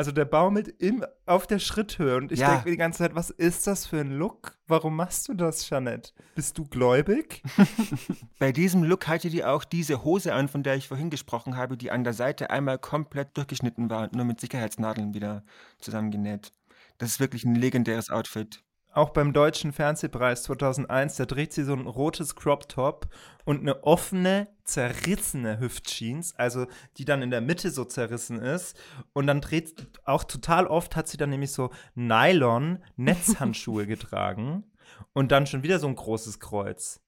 [0.01, 2.17] Also der baumelt im, auf der Schritthöhe.
[2.17, 2.53] Und ich Ja.
[2.53, 4.57] denke mir die ganze Zeit, was ist das für ein Look?
[4.67, 6.13] Warum machst du das, Jeanette?
[6.35, 7.43] Bist du gläubig?
[8.39, 11.77] bei diesem Look hatte die auch diese Hose an, von der ich vorhin gesprochen habe,
[11.77, 15.45] die an der Seite einmal komplett durchgeschnitten war und nur mit Sicherheitsnadeln wieder
[15.81, 16.55] zusammengenäht.
[16.97, 18.63] Das ist wirklich ein legendäres Outfit.
[18.93, 23.09] Auch beim Deutschen Fernsehpreis 2001, da trägt sie so ein rotes Crop Top
[23.45, 28.77] und eine offene, zerrissene Hüftjeans, also die dann in der Mitte so zerrissen ist.
[29.13, 34.65] Und dann dreht, auch total oft hat sie dann nämlich so Nylon-Netzhandschuhe getragen
[35.13, 37.01] und dann schon wieder so ein großes Kreuz.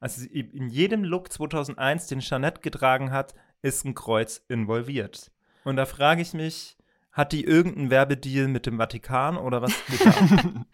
[0.00, 5.30] Also sie- in jedem Look 2001, den Jeanette getragen hat, ist ein Kreuz involviert.
[5.64, 6.77] Und da frage ich mich,
[7.18, 9.72] hat die irgendeinen Werbedeal mit dem Vatikan oder was?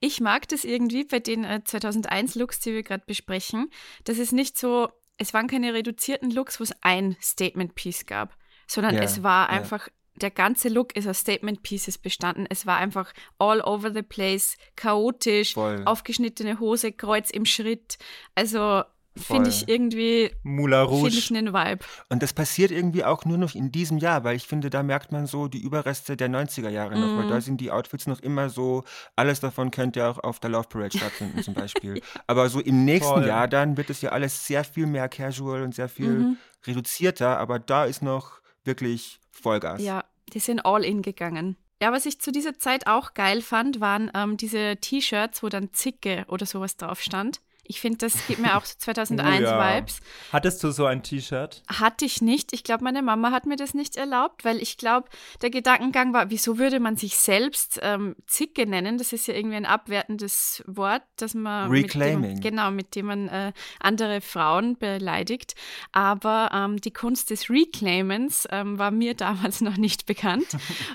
[0.00, 3.70] Ich mag das irgendwie bei den äh, 2001-Looks, die wir gerade besprechen.
[4.04, 8.94] Das ist nicht so, es waren keine reduzierten Looks, wo es ein Statement-Piece gab, sondern
[8.94, 9.58] Ja, es war ja.
[9.58, 12.46] einfach, der ganze Look ist aus Statement-Pieces bestanden.
[12.50, 15.80] Es war einfach all over the place, chaotisch, Voll.
[15.86, 17.96] aufgeschnittene Hose, Kreuz im Schritt.
[18.34, 18.82] Also
[19.16, 21.08] finde ich irgendwie, Moulin finde Rouge.
[21.18, 21.84] ich einen Vibe.
[22.08, 25.12] Und das passiert irgendwie auch nur noch in diesem Jahr, weil ich finde, da merkt
[25.12, 28.50] man so die Überreste der 90er Jahre noch, weil da sind die Outfits noch immer
[28.50, 28.84] so,
[29.16, 32.00] alles davon könnte ja auch auf der Love Parade stattfinden zum Beispiel.
[32.26, 33.26] Aber so im nächsten Voll.
[33.26, 36.36] Jahr dann wird es ja alles sehr viel mehr casual und sehr viel Mhm.
[36.66, 39.82] reduzierter, aber da ist noch wirklich Vollgas.
[39.82, 41.56] Ja, die sind all in gegangen.
[41.82, 45.72] Ja, was ich zu dieser Zeit auch geil fand, waren ähm, diese T-Shirts, wo dann
[45.72, 47.40] Zicke oder sowas drauf stand.
[47.68, 49.76] Ich finde, das gibt mir auch so 2001 Oh ja.
[49.76, 50.00] Vibes.
[50.32, 51.62] Hattest du so ein T-Shirt?
[51.68, 52.52] Hatte ich nicht.
[52.52, 55.08] Ich glaube, meine Mama hat mir das nicht erlaubt, weil ich glaube,
[55.42, 58.98] der Gedankengang war, wieso würde man sich selbst ähm, Zicke nennen?
[58.98, 61.70] Das ist ja irgendwie ein abwertendes Wort, dass man.
[61.70, 62.20] Reclaiming.
[62.20, 65.54] Mit dem, genau, mit dem man äh, andere Frauen beleidigt.
[65.92, 70.46] Aber ähm, die Kunst des Reclaimens ähm, war mir damals noch nicht bekannt.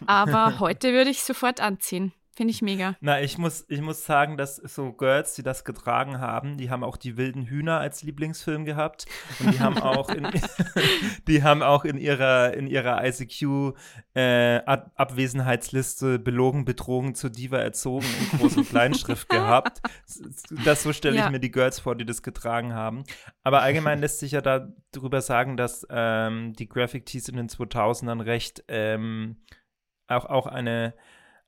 [0.06, 2.14] Aber heute würde ich sofort anziehen.
[2.34, 2.96] Finde ich mega.
[3.02, 6.82] Na, ich muss, ich muss sagen, dass so Girls, die das getragen haben, die haben
[6.84, 9.06] auch die wilden Hühner als Lieblingsfilm gehabt.
[9.40, 10.26] Und die haben auch in,
[11.28, 13.76] die haben auch in ihrer, in ihrer ICQ
[14.14, 19.82] äh, Ab Abwesenheitsliste belogen, betrogen, zur Diva erzogen in Groß- und Kleinschrift gehabt.
[20.64, 21.30] Das so stelle ich Ja.
[21.30, 23.04] mir die Girls vor, die das getragen haben.
[23.44, 28.24] Aber allgemein lässt sich ja darüber sagen, dass ähm, die Graphic Tees in den 2000ern
[28.24, 29.36] recht ähm,
[30.08, 30.94] auch, auch eine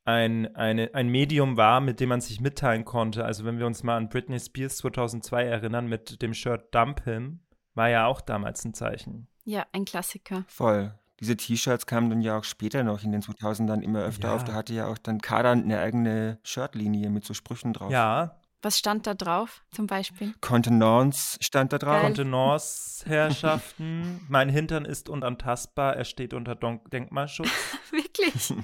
[0.05, 3.25] ein, eine, ein Medium war, mit dem man sich mitteilen konnte.
[3.25, 7.39] Also wenn wir uns mal an Britney Spears 2002 erinnern mit dem Shirt Dump Him,
[7.73, 9.27] war ja auch damals ein Zeichen.
[9.45, 10.43] Ja, ein Klassiker.
[10.47, 10.93] Voll.
[11.19, 14.35] Diese T-Shirts kamen dann ja auch später noch in den 2000ern immer öfter Ja.
[14.35, 14.43] auf.
[14.43, 17.91] Da hatte ja auch dann Kadan eine eigene Shirtlinie mit so Sprüchen drauf.
[17.91, 20.33] Ja, Was stand da drauf zum Beispiel?
[20.41, 21.93] Contenance stand da drauf.
[21.93, 22.01] Geil.
[22.05, 24.21] Kontenance-Herrschaften.
[24.29, 27.49] mein Hintern ist unantastbar, er steht unter Don Denkmalschutz.
[27.91, 28.53] Wirklich?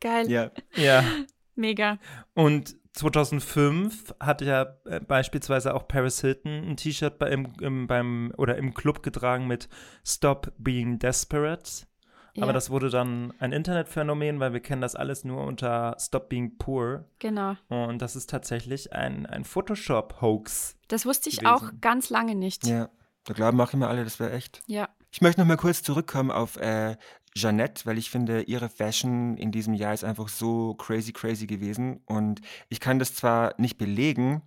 [0.00, 0.30] Geil.
[0.30, 0.50] Ja.
[0.74, 1.04] ja.
[1.54, 1.98] Mega.
[2.34, 8.32] Und 2005 hatte ja äh, beispielsweise auch Paris Hilton ein T-Shirt bei, im, im, beim,
[8.36, 9.68] oder im Club getragen mit
[10.04, 11.86] Stop Being Desperate.
[12.34, 16.28] Ja, Aber das wurde dann ein Internetphänomen, weil wir kennen das alles nur unter Stop
[16.28, 17.04] Being Poor.
[17.18, 17.56] genau.
[17.68, 20.76] Und das ist tatsächlich ein, ein Photoshop-Hoax.
[20.88, 21.52] Das wusste ich gewesen.
[21.52, 22.66] auch ganz lange nicht.
[22.66, 22.90] Ja.
[23.24, 24.62] Da glauben auch immer alle, das wäre echt.
[24.66, 24.88] Ja.
[25.10, 26.96] Ich möchte noch mal kurz zurückkommen auf äh,
[27.34, 32.02] Jeannette, weil ich finde, ihre Fashion in diesem Jahr ist einfach so crazy, crazy gewesen.
[32.06, 34.42] Und ich kann das zwar nicht belegen,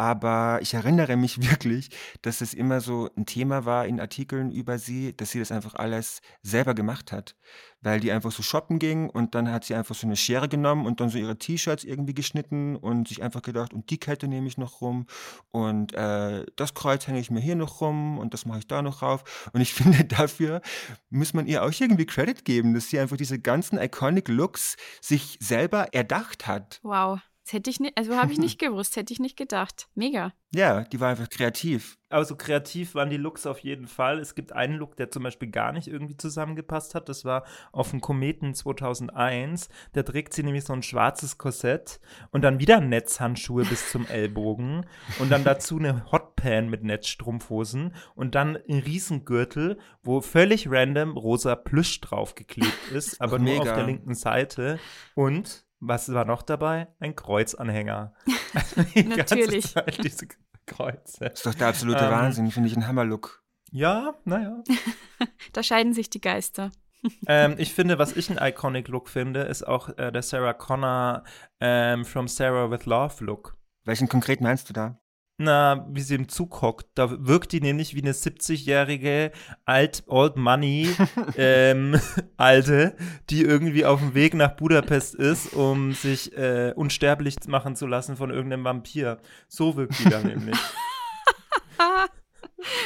[0.00, 1.90] aber ich erinnere mich wirklich,
[2.22, 5.74] dass es immer so ein Thema war in Artikeln über sie, dass sie das einfach
[5.74, 7.36] alles selber gemacht hat.
[7.82, 10.86] Weil die einfach so shoppen ging und dann hat sie einfach so eine Schere genommen
[10.86, 14.46] und dann so ihre T-Shirts irgendwie geschnitten und sich einfach gedacht, und die Kette nehme
[14.46, 15.06] ich noch rum
[15.50, 18.80] und äh, das Kreuz hänge ich mir hier noch rum und das mache ich da
[18.80, 19.50] noch rauf.
[19.52, 20.62] Und ich finde, dafür
[21.10, 25.36] muss man ihr auch irgendwie Credit geben, dass sie einfach diese ganzen iconic Looks sich
[25.40, 26.80] selber erdacht hat.
[26.82, 27.20] Wow.
[27.44, 29.88] Das hätte ich nicht, also habe ich nicht gewusst, hätte ich nicht gedacht.
[29.94, 30.32] Mega.
[30.52, 31.96] Ja, die war einfach kreativ.
[32.08, 34.18] Aber so kreativ waren die Looks auf jeden Fall.
[34.18, 37.08] Es gibt einen Look, der zum Beispiel gar nicht irgendwie zusammengepasst hat.
[37.08, 39.68] Das war auf dem Kometen 2001.
[39.92, 42.00] Da trägt sie nämlich so ein schwarzes Korsett
[42.32, 44.86] und dann wieder Netzhandschuhe bis zum Ellbogen
[45.20, 51.54] und dann dazu eine Hotpan mit Netzstrumpfhosen und dann ein Riesengürtel, wo völlig random rosa
[51.54, 54.80] Plüsch draufgeklebt ist, aber nur auf der linken Seite.
[55.14, 56.88] Und was war noch dabei?
[57.00, 58.14] Ein Kreuzanhänger.
[58.94, 59.72] die Natürlich.
[59.72, 60.28] Zeit diese
[60.66, 61.24] Kreuze.
[61.24, 63.42] Das ist doch der absolute ähm, Wahnsinn, finde ich ein Hammerlook.
[63.72, 64.62] Ja, naja.
[65.52, 66.70] da scheiden sich die Geister.
[67.26, 71.24] ähm, ich finde, was ich ein iconic Look finde, ist auch äh, der Sarah Connor
[71.60, 73.56] ähm, From Sarah with Love Look.
[73.84, 75.00] Welchen konkret meinst du da?
[75.40, 76.86] Na, wie sie im Zug hockt.
[76.94, 79.32] Da wirkt die nämlich wie eine 70-jährige
[79.64, 80.88] alt Old Money
[81.36, 81.98] ähm,
[82.36, 82.94] Alte,
[83.30, 88.16] die irgendwie auf dem Weg nach Budapest ist, um sich äh, unsterblich machen zu lassen
[88.16, 89.18] von irgendeinem Vampir.
[89.48, 90.58] So wirkt die da nämlich.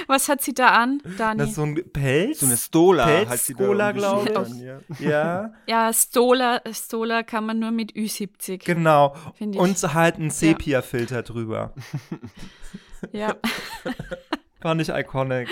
[0.06, 1.38] Was hat sie da an, Dani?
[1.38, 2.40] Das ist so ein Pelz.
[2.40, 4.36] So eine Stola Pelz hat sie Stola, glaube ich.
[4.36, 4.80] An, ja.
[4.98, 5.52] ja.
[5.66, 8.64] Ja, Stola, Stola kann man nur mit Ü70.
[8.64, 9.14] Genau.
[9.38, 11.22] Und halt ein Sepia-Filter ja.
[11.22, 11.74] drüber.
[13.12, 13.34] Ja.
[14.64, 15.46] Fand ich iconic.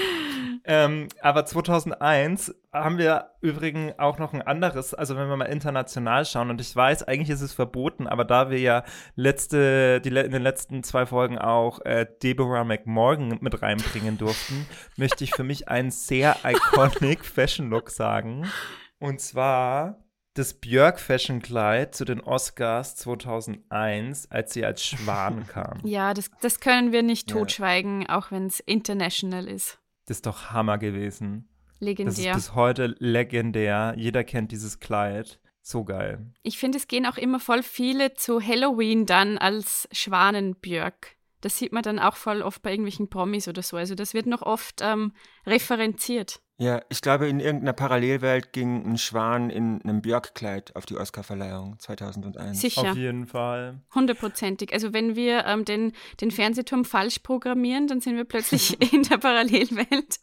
[0.64, 6.24] Ähm, aber 2001 haben wir übrigens auch noch ein anderes, also wenn wir mal international
[6.24, 10.30] schauen, und ich weiß, eigentlich ist es verboten, aber da wir ja letzte, die, in
[10.30, 15.68] den letzten zwei Folgen auch äh, Deborah McMorgan mit reinbringen durften, möchte ich für mich
[15.68, 18.50] einen sehr iconic Fashion Look sagen.
[18.98, 20.01] Und zwar
[20.34, 25.80] das Björk Fashion Kleid zu den Oscars 2001, als sie als Schwan kam.
[25.84, 28.18] Ja, das, das können wir nicht totschweigen, ja.
[28.18, 29.78] auch wenn es international ist.
[30.06, 31.48] Das ist doch Hammer gewesen.
[31.80, 32.32] Legendär.
[32.32, 33.94] Das ist bis heute legendär.
[33.96, 35.40] Jeder kennt dieses Kleid.
[35.64, 36.32] So geil.
[36.42, 41.16] Ich finde, es gehen auch immer voll viele zu Halloween dann als Schwanenbjörk.
[41.40, 43.76] Das sieht man dann auch voll oft bei irgendwelchen Promis oder so.
[43.76, 45.12] Also das wird noch oft ähm,
[45.46, 46.40] referenziert.
[46.62, 51.76] Ja, ich glaube, in irgendeiner Parallelwelt ging ein Schwan in einem Björk-Kleid auf die Oscarverleihung
[51.80, 52.60] 2001.
[52.60, 52.92] Sicher.
[52.92, 53.80] Auf jeden Fall.
[53.92, 54.72] Hundertprozentig.
[54.72, 59.18] Also wenn wir ähm, den, den Fernsehturm falsch programmieren, dann sind wir plötzlich in der
[59.18, 60.20] Parallelwelt,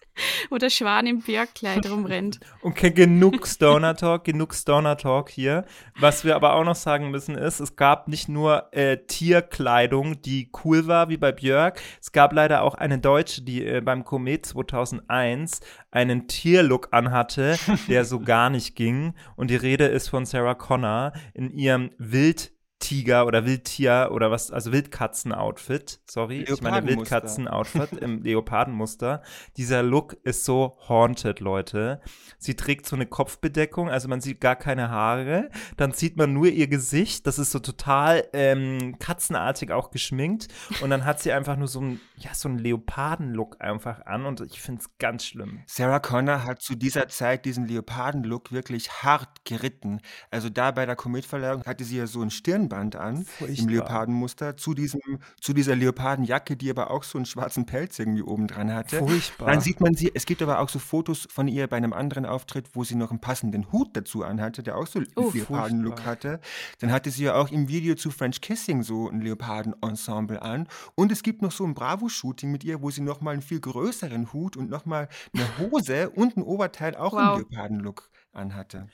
[0.50, 2.40] wo der Schwan im Björk-Kleid rumrennt.
[2.62, 5.66] Okay, genug Stoner Talk, genug Stoner Talk hier.
[6.00, 10.52] Was wir aber auch noch sagen müssen ist, es gab nicht nur äh, Tierkleidung, die
[10.64, 11.82] cool war, wie bei Björk.
[12.00, 15.60] Es gab leider auch eine Deutsche, die äh, beim Komet 2001
[15.92, 17.58] einen Tierlook anhatte,
[17.90, 19.14] der so gar nicht ging.
[19.36, 24.52] Und die Rede ist von Sarah Connor in ihrem Wild Tiger oder Wildtier oder was,
[24.52, 29.22] also Wildkatzen-Outfit, sorry, ich meine Wildkatzen-Outfit im Leopardenmuster.
[29.58, 32.00] Dieser Look ist so haunted, Leute.
[32.38, 35.50] Sie trägt so eine Kopfbedeckung, also man sieht gar keine Haare.
[35.76, 40.48] Dann sieht man nur ihr Gesicht, das ist so total ähm, katzenartig auch geschminkt.
[40.82, 44.40] Und dann hat sie einfach nur so ein, ja, so einen Leoparden-Look einfach an und
[44.40, 45.64] ich finde es ganz schlimm.
[45.68, 50.00] Sarah Connor hat zu dieser Zeit diesen Leoparden-Look wirklich hart geritten.
[50.32, 53.58] Also da bei der Kometverleihung hatte sie ja so ein Stirn Stirnband an Furchtbar.
[53.58, 55.02] im Leopardenmuster zu diesem
[55.42, 59.00] zu dieser Leopardenjacke, die aber auch so einen schwarzen Pelz irgendwie oben dran hatte.
[59.00, 59.52] Furchtbar.
[59.52, 62.26] Dann sieht man sie, es gibt aber auch so Fotos von ihr bei einem anderen
[62.26, 66.06] Auftritt, wo sie noch einen passenden Hut dazu anhatte, der auch so einen oh, Leopardenlook
[66.06, 66.40] hatte.
[66.80, 71.12] Dann hatte sie ja auch im Video zu French Kissing so ein Leopardenensemble an und
[71.12, 74.58] es gibt noch so ein Bravo-Shooting mit ihr, wo sie nochmal einen viel größeren Hut
[74.58, 77.40] und nochmal eine Hose und ein Oberteil auch wow.
[77.40, 78.88] im Leopardenlook anhatte.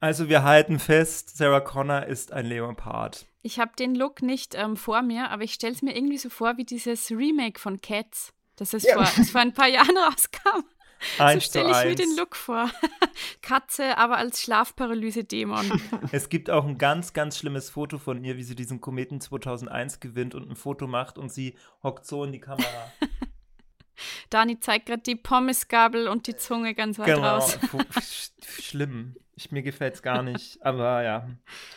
[0.00, 3.26] Also wir halten fest, Sarah Connor ist ein Leopard.
[3.42, 6.30] Ich habe den Look nicht ähm, vor mir, aber ich stelle es mir irgendwie so
[6.30, 8.94] vor wie dieses Remake von Cats, das es ja.
[8.94, 10.64] vor, das vor ein paar Jahren rauskam.
[11.18, 12.70] Eins so stelle ich mir den Look vor.
[13.42, 15.80] Katze, aber als Schlafparalyse-Dämon.
[16.12, 20.00] Es gibt auch ein ganz, ganz schlimmes Foto von ihr, wie sie diesen Kometen 2001
[20.00, 22.92] gewinnt und ein Foto macht und sie hockt so in die Kamera.
[24.30, 27.38] Dani zeigt gerade die Pommesgabel und die Zunge ganz weit genau.
[27.38, 27.58] raus.
[28.60, 29.16] Schlimm.
[29.38, 31.28] Ich, mir gefällt es gar nicht, aber ja.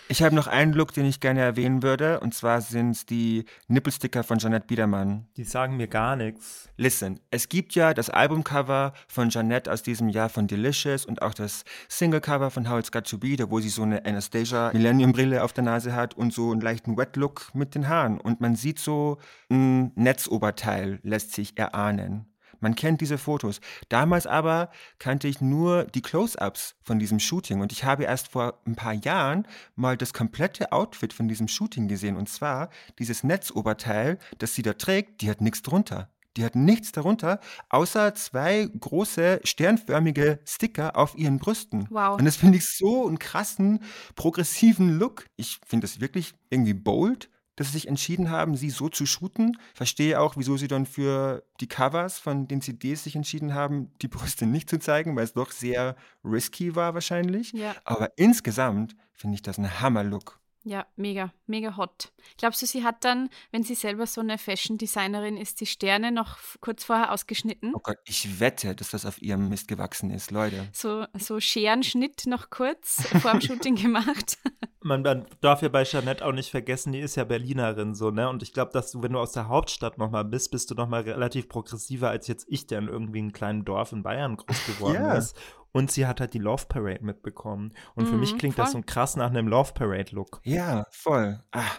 [0.07, 3.45] Ich habe noch einen Look, den ich gerne erwähnen würde, und zwar sind es die
[3.67, 5.27] Nippelsticker von Jeanette Biedermann.
[5.37, 6.69] Die sagen mir gar nichts.
[6.77, 11.35] Listen, es gibt ja das Albumcover von Jeanette aus diesem Jahr von Delicious und auch
[11.35, 15.11] das Singlecover von How It's Got To Be, da wo sie so eine Anastasia Millennium
[15.11, 18.19] Brille auf der Nase hat und so einen leichten Wet Look mit den Haaren.
[18.19, 19.19] Und man sieht so
[19.51, 22.30] ein Netzoberteil, lässt sich erahnen.
[22.61, 23.59] Man kennt diese Fotos.
[23.89, 28.61] Damals aber kannte ich nur die Close-ups von diesem Shooting und ich habe erst vor
[28.65, 34.19] ein paar Jahren mal das komplette Outfit von diesem Shooting gesehen und zwar dieses Netzoberteil,
[34.37, 36.09] das sie da trägt, die hat nichts drunter.
[36.37, 41.87] Die hat nichts darunter, außer zwei große sternförmige Sticker auf ihren Brüsten.
[41.89, 42.17] Wow.
[42.17, 43.83] Und das finde ich so einen krassen,
[44.15, 45.25] progressiven Look.
[45.35, 49.57] Ich finde das wirklich irgendwie bold dass sie sich entschieden haben, sie so zu shooten.
[49.73, 54.07] Verstehe auch, wieso sie dann für die Covers von den CDs sich entschieden haben, die
[54.07, 57.51] Brüste nicht zu zeigen, weil es doch sehr risky war wahrscheinlich.
[57.53, 57.75] Ja.
[57.83, 60.40] Aber insgesamt finde ich das ein Hammer-Look.
[60.63, 62.11] Ja, mega, mega hot.
[62.37, 66.37] Glaubst du, sie hat dann, wenn sie selber so eine Fashion-Designerin ist, die Sterne noch
[66.59, 67.73] kurz vorher ausgeschnitten?
[67.75, 70.69] Oh Gott, ich wette, dass das auf ihrem Mist gewachsen ist, Leute.
[70.71, 74.37] So, so Scherenschnitt noch kurz vor dem Shooting gemacht.
[74.83, 78.27] Man, man, darf ja bei Jeanette auch nicht vergessen, die ist ja Berlinerin so, ne?
[78.27, 81.01] Und ich glaube, dass du, wenn du aus der Hauptstadt nochmal bist, bist du nochmal
[81.01, 84.95] relativ progressiver als jetzt ich, der in irgendwie einem kleinen Dorf in Bayern groß geworden
[84.95, 85.13] Ja.
[85.13, 85.37] ist.
[85.71, 87.73] Und sie hat halt die Love Parade mitbekommen.
[87.95, 88.71] Und für Mhm, mich klingt das voll.
[88.71, 90.43] so krass nach einem Love Parade-Look.
[90.43, 91.43] Ja, voll.
[91.51, 91.71] Ah,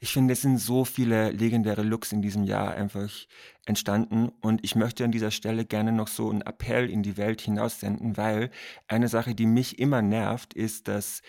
[0.00, 3.10] ich finde, es sind so viele legendäre Looks in diesem Jahr einfach
[3.66, 7.40] entstanden und ich möchte an dieser Stelle gerne noch so einen Appell in die Welt
[7.40, 8.50] hinaussenden, weil
[8.88, 11.22] eine Sache, die mich immer nervt, ist, dass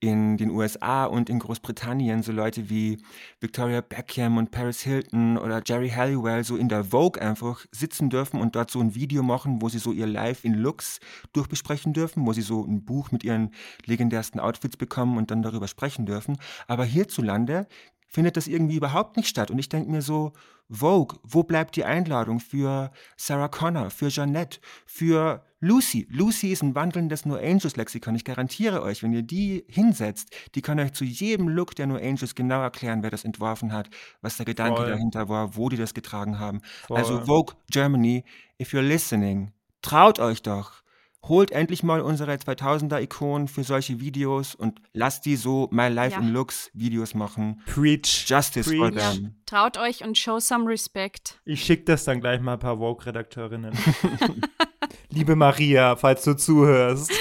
[0.00, 2.98] in den USA und in Großbritannien so Leute wie
[3.38, 8.40] Victoria Beckham und Paris Hilton oder Jerry Halliwell so in der Vogue einfach sitzen dürfen
[8.40, 11.00] und dort so ein Video machen, wo sie so ihr Life in Looks
[11.34, 13.50] durchbesprechen dürfen, wo sie so ein Buch mit ihren
[13.84, 16.38] legendärsten Outfits bekommen und dann darüber sprechen dürfen.
[16.66, 17.66] Aber hierzulande
[18.08, 19.50] findet das irgendwie überhaupt nicht statt.
[19.50, 20.32] Und ich denke mir so,
[20.70, 26.06] Vogue, wo bleibt die Einladung für Sarah Connor, für Jeanette, für Lucy?
[26.10, 28.14] Lucy ist ein wandelndes No Angels Lexikon.
[28.14, 31.96] Ich garantiere euch, wenn ihr die hinsetzt, die kann euch zu jedem Look der No
[31.96, 33.90] Angels genau erklären, wer das entworfen hat,
[34.22, 34.90] was der Gedanke Voll.
[34.90, 36.62] dahinter war, wo die das getragen haben.
[36.86, 36.96] Voll.
[36.96, 38.24] Also Vogue Germany,
[38.60, 39.52] if you're listening,
[39.82, 40.80] traut euch doch.
[41.22, 46.22] Holt endlich mal unsere 2000er-Ikonen für solche Videos und lasst die so My Life Ja.
[46.26, 47.60] in Looks Videos machen.
[47.66, 48.24] Preach.
[48.26, 48.98] Justice for Preach.
[49.02, 49.34] Ja, them.
[49.44, 51.38] traut euch und show some respect.
[51.44, 53.74] Ich schicke das dann gleich mal ein paar Vogue-Redakteurinnen.
[55.10, 57.12] Liebe Maria, falls du zuhörst.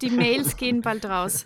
[0.00, 1.44] Die Mails gehen bald raus.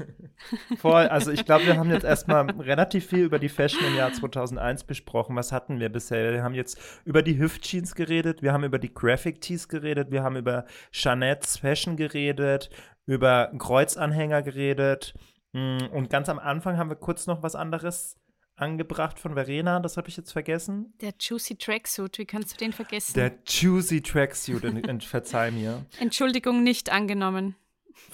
[0.78, 4.12] Voll, also ich glaube, wir haben jetzt erstmal relativ viel über die Fashion im Jahr
[4.12, 5.34] 2001 besprochen.
[5.34, 6.32] Was hatten wir bisher?
[6.32, 10.22] Wir haben jetzt über die Hüftjeans geredet, wir haben über die Graphic Tees geredet, wir
[10.22, 12.70] haben über Jeanettes Fashion geredet,
[13.06, 15.14] über Kreuzanhänger geredet.
[15.52, 18.16] Mm, Und ganz am Anfang haben wir kurz noch was anderes
[18.56, 20.92] angebracht von Verena, das habe ich jetzt vergessen.
[21.00, 23.14] Der Juicy Tracksuit, wie kannst du den vergessen?
[23.14, 25.84] Der Juicy Tracksuit, in- verzeih mir.
[26.00, 27.54] Entschuldigung, nicht angenommen.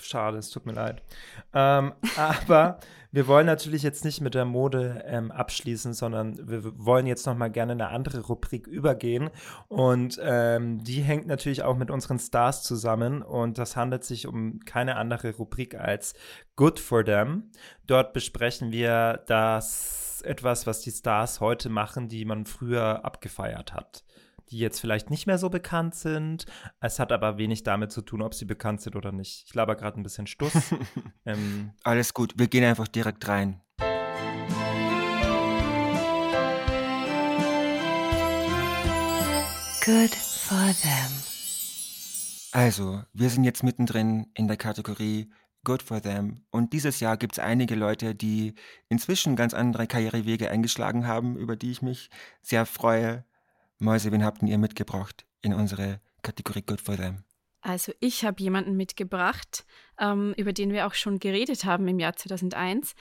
[0.00, 1.02] Schade, es tut mir leid.
[1.54, 2.78] Ähm, aber
[3.14, 7.36] wir wollen natürlich jetzt nicht mit der Mode ähm, abschließen, sondern wir wollen jetzt noch
[7.36, 9.28] mal gerne in eine andere Rubrik übergehen.
[9.68, 13.22] Und ähm, die hängt natürlich auch mit unseren Stars zusammen.
[13.22, 16.14] Und das handelt sich um keine andere Rubrik als
[16.56, 17.50] Good for Them.
[17.86, 24.04] Dort besprechen wir das etwas, was die Stars heute machen, die man früher abgefeiert hat.
[24.52, 26.44] Die jetzt vielleicht nicht mehr so bekannt sind.
[26.78, 29.44] Es hat aber wenig damit zu tun, ob sie bekannt sind oder nicht.
[29.46, 30.52] Ich laber gerade ein bisschen Stuss.
[31.24, 33.62] ähm, Alles gut, wir gehen einfach direkt rein.
[39.82, 41.12] Good for them.
[42.52, 45.32] Also, wir sind jetzt mittendrin in der Kategorie
[45.64, 46.44] Good for Them.
[46.50, 48.54] Und dieses Jahr gibt es einige Leute, die
[48.90, 52.10] inzwischen ganz andere Karrierewege eingeschlagen haben, über die ich mich
[52.42, 53.24] sehr freue.
[53.82, 57.24] Mäuse, wen habt ihr mitgebracht in unsere Kategorie Good for Them?
[57.62, 59.64] Also ich habe jemanden mitgebracht,
[59.98, 62.94] ähm, über den wir auch schon geredet haben im Jahr 2001,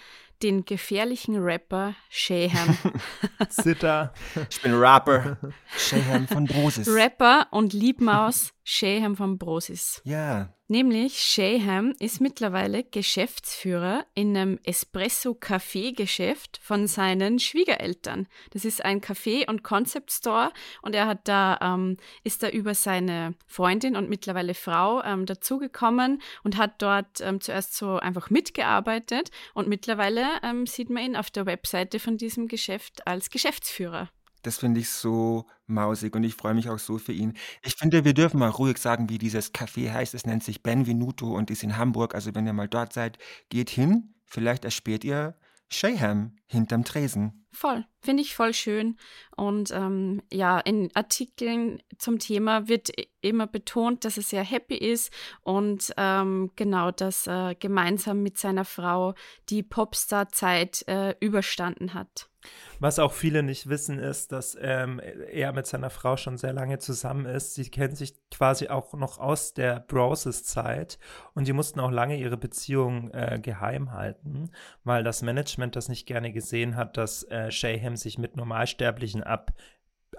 [0.44, 2.78] den gefährlichen Rapper Shayham.
[3.50, 4.14] Sitter.
[4.50, 5.38] Ich bin Rapper.
[5.78, 6.88] Shayham von Brosis.
[6.88, 10.02] Rapper und Liebmaus Shayham von Brosis.
[10.04, 18.30] Ja, Nämlich Shayham ist mittlerweile Geschäftsführer in einem Espresso-Café-Geschäft von seinen Schwiegereltern.
[18.52, 22.74] Das ist ein Café- und Concept Store und er hat da, ähm, ist da über
[22.74, 29.30] seine Freundin und mittlerweile Frau ähm, dazugekommen und hat dort ähm, zuerst so einfach mitgearbeitet
[29.54, 34.10] und mittlerweile ähm, sieht man ihn auf der Webseite von diesem Geschäft als Geschäftsführer.
[34.44, 37.34] Das finde ich so mausig und ich freue mich auch so für ihn.
[37.64, 40.16] Ich finde, wir dürfen mal ruhig sagen, wie dieses Café heißt.
[40.16, 42.16] Es nennt sich Benvenuto und ist in Hamburg.
[42.16, 43.20] Also wenn ihr mal dort seid,
[43.50, 44.16] geht hin.
[44.26, 45.36] Vielleicht erspäht ihr
[45.72, 47.46] Shayham hinterm Tresen.
[47.54, 48.98] Voll, finde ich voll schön.
[49.36, 52.92] Und ähm, ja, in Artikeln zum Thema wird
[53.22, 55.12] immer betont, dass er sehr happy ist
[55.42, 59.16] und ähm, genau, dass er gemeinsam mit seiner Frau
[59.50, 62.31] die Popstar-Zeit äh, überstanden hat.
[62.80, 66.80] Was auch viele nicht wissen, ist, dass ähm, er mit seiner Frau schon sehr lange
[66.80, 67.54] zusammen ist.
[67.54, 70.98] Sie kennen sich quasi auch noch aus der Broses-Zeit
[71.34, 74.52] und die mussten auch lange ihre Beziehung äh, geheim halten,
[74.84, 79.54] weil das Management das nicht gerne gesehen hat, dass äh, Shayham sich mit Normalsterblichen ab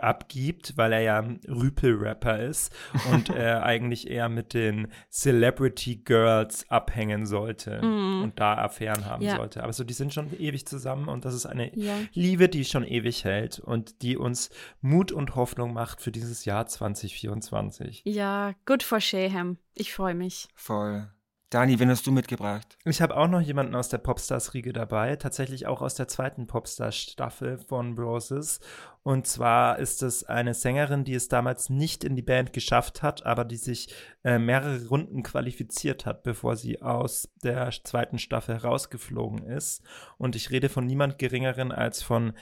[0.02, 2.74] abgibt, weil er ja ein Rüpel-Rapper ist
[3.10, 8.22] und er eigentlich eher mit den Celebrity Girls abhängen sollte mm.
[8.22, 9.36] und da Affären haben ja.
[9.36, 9.62] sollte.
[9.62, 11.94] Aber so, die sind schon ewig zusammen und das ist eine ja.
[12.12, 14.50] Liebe, die schon ewig hält und die uns
[14.80, 18.02] Mut und Hoffnung macht für dieses Jahr 2024.
[18.04, 19.58] Ja, good for Shayham.
[19.74, 20.48] Ich freue mich.
[20.54, 21.08] Voll.
[21.52, 22.78] Dani, wen hast du mitgebracht?
[22.86, 27.58] Ich habe auch noch jemanden aus der Popstars-Riege dabei, tatsächlich auch aus der zweiten Popstars-Staffel
[27.58, 28.58] von Broses.
[29.02, 33.26] Und zwar ist es eine Sängerin, die es damals nicht in die Band geschafft hat,
[33.26, 33.92] aber die sich
[34.24, 39.82] äh, mehrere Runden qualifiziert hat, bevor sie aus der zweiten Staffel rausgeflogen ist.
[40.16, 42.32] Und ich rede von niemand Geringeren als von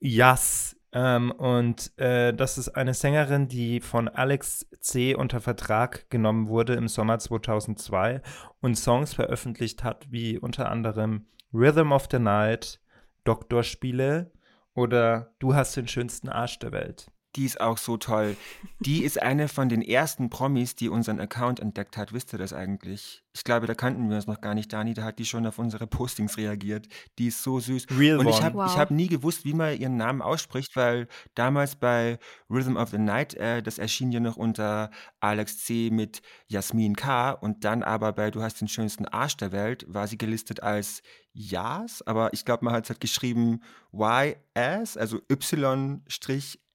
[0.00, 5.14] Yas ähm, und äh, das ist eine Sängerin, die von Alex C.
[5.14, 8.22] unter Vertrag genommen wurde im Sommer 2002
[8.62, 12.80] und Songs veröffentlicht hat, wie unter anderem Rhythm of the Night,
[13.24, 14.32] Doktorspiele
[14.72, 18.36] oder Du hast den schönsten Arsch der Welt die ist auch so toll.
[18.80, 22.12] Die ist eine von den ersten Promis, die unseren Account entdeckt hat.
[22.12, 23.22] Wisst ihr das eigentlich?
[23.34, 24.94] Ich glaube, da kannten wir uns noch gar nicht, Dani.
[24.94, 26.88] Da hat die schon auf unsere Postings reagiert.
[27.18, 27.86] Die ist so süß.
[27.98, 28.76] Real Und ich habe wow.
[28.76, 32.18] hab nie gewusst, wie man ihren Namen ausspricht, weil damals bei
[32.48, 35.90] Rhythm of the Night, äh, das erschien ja noch unter Alex C.
[35.92, 37.32] mit Jasmin K.
[37.32, 41.02] Und dann aber bei Du hast den schönsten Arsch der Welt war sie gelistet als
[41.34, 42.00] Jas.
[42.02, 43.60] Aber ich glaube, man hat es halt geschrieben
[43.92, 46.00] YS, also Y-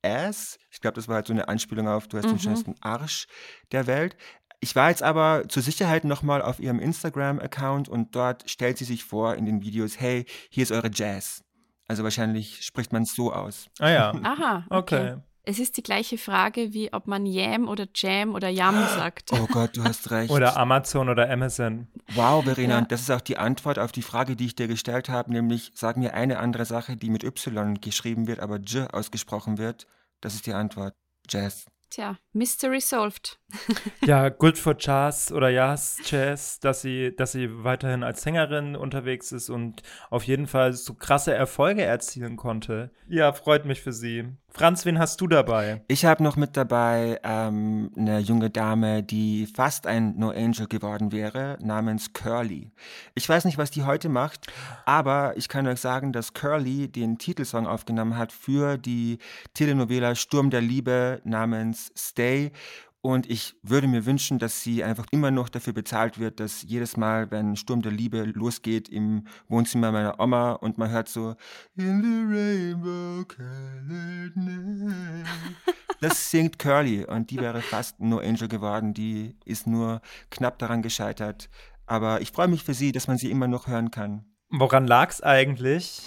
[0.04, 0.58] Ass.
[0.72, 2.32] Ich glaube, das war halt so eine Anspielung auf, du hast mhm.
[2.32, 3.28] den schönsten Arsch
[3.72, 4.16] der Welt.
[4.60, 9.04] Ich war jetzt aber zur Sicherheit nochmal auf ihrem Instagram-Account und dort stellt sie sich
[9.04, 11.44] vor in den Videos, hey, hier ist eure Jazz.
[11.88, 13.70] Also wahrscheinlich spricht man es so aus.
[13.80, 14.12] Ah ja.
[14.24, 15.14] Aha, okay.
[15.14, 15.22] okay.
[15.44, 19.32] Es ist die gleiche Frage, wie ob man Yam oder Jam oder Yam sagt.
[19.34, 20.30] Oh Gott, du hast recht.
[20.30, 21.88] oder Amazon oder Amazon.
[22.14, 22.82] Wow, Verena, ja.
[22.82, 25.98] das ist auch die Antwort auf die Frage, die ich dir gestellt habe, nämlich sag
[25.98, 29.88] mir eine andere Sache, die mit Y geschrieben wird, aber J ausgesprochen wird.
[30.22, 30.94] Das ist die Antwort.
[31.28, 31.66] Jazz.
[31.90, 33.38] Tja, Mystery solved.
[34.06, 39.34] ja, good for Jazz oder Jazz, Jazz, dass sie, dass sie weiterhin als Sängerin unterwegs
[39.34, 42.92] ist und auf jeden Fall so krasse Erfolge erzielen konnte.
[43.10, 44.30] Ja, freut mich für sie.
[44.48, 45.82] Franz, wen hast du dabei?
[45.88, 51.12] Ich habe noch mit dabei ähm, eine junge Dame, die fast ein No Angel geworden
[51.12, 52.72] wäre, namens Curly.
[53.16, 54.48] Ich weiß nicht, was die heute macht,
[54.86, 59.20] aber ich kann euch sagen, dass Curly den Titelsong aufgenommen hat für die
[59.54, 62.21] Telenovela Sturm der Liebe namens Stay
[63.04, 66.98] und ich würde mir wünschen, dass sie einfach immer noch dafür bezahlt wird, dass jedes
[66.98, 71.36] Mal, wenn Sturm der Liebe losgeht im Wohnzimmer meiner Oma und man hört so
[71.76, 75.26] In the rainbow colored night.
[76.00, 78.94] Das singt Curly und die wäre fast No Angel geworden.
[78.94, 81.50] Die ist nur knapp daran gescheitert.
[81.88, 84.26] Aber ich freue mich für sie, dass man sie immer noch hören kann.
[84.50, 86.02] Woran lag's eigentlich?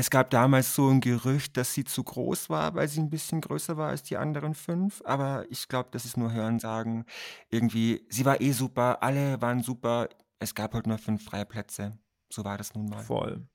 [0.00, 3.42] Es gab damals so ein Gerücht, dass sie zu groß war, weil sie ein bisschen
[3.42, 5.02] größer war als die anderen fünf.
[5.04, 7.04] Aber ich glaube, das ist nur Hörensagen.
[7.50, 10.08] Irgendwie, sie war eh super, alle waren super.
[10.38, 11.98] Es gab halt nur fünf freie Plätze.
[12.32, 13.02] So war das nun mal.
[13.02, 13.46] Voll.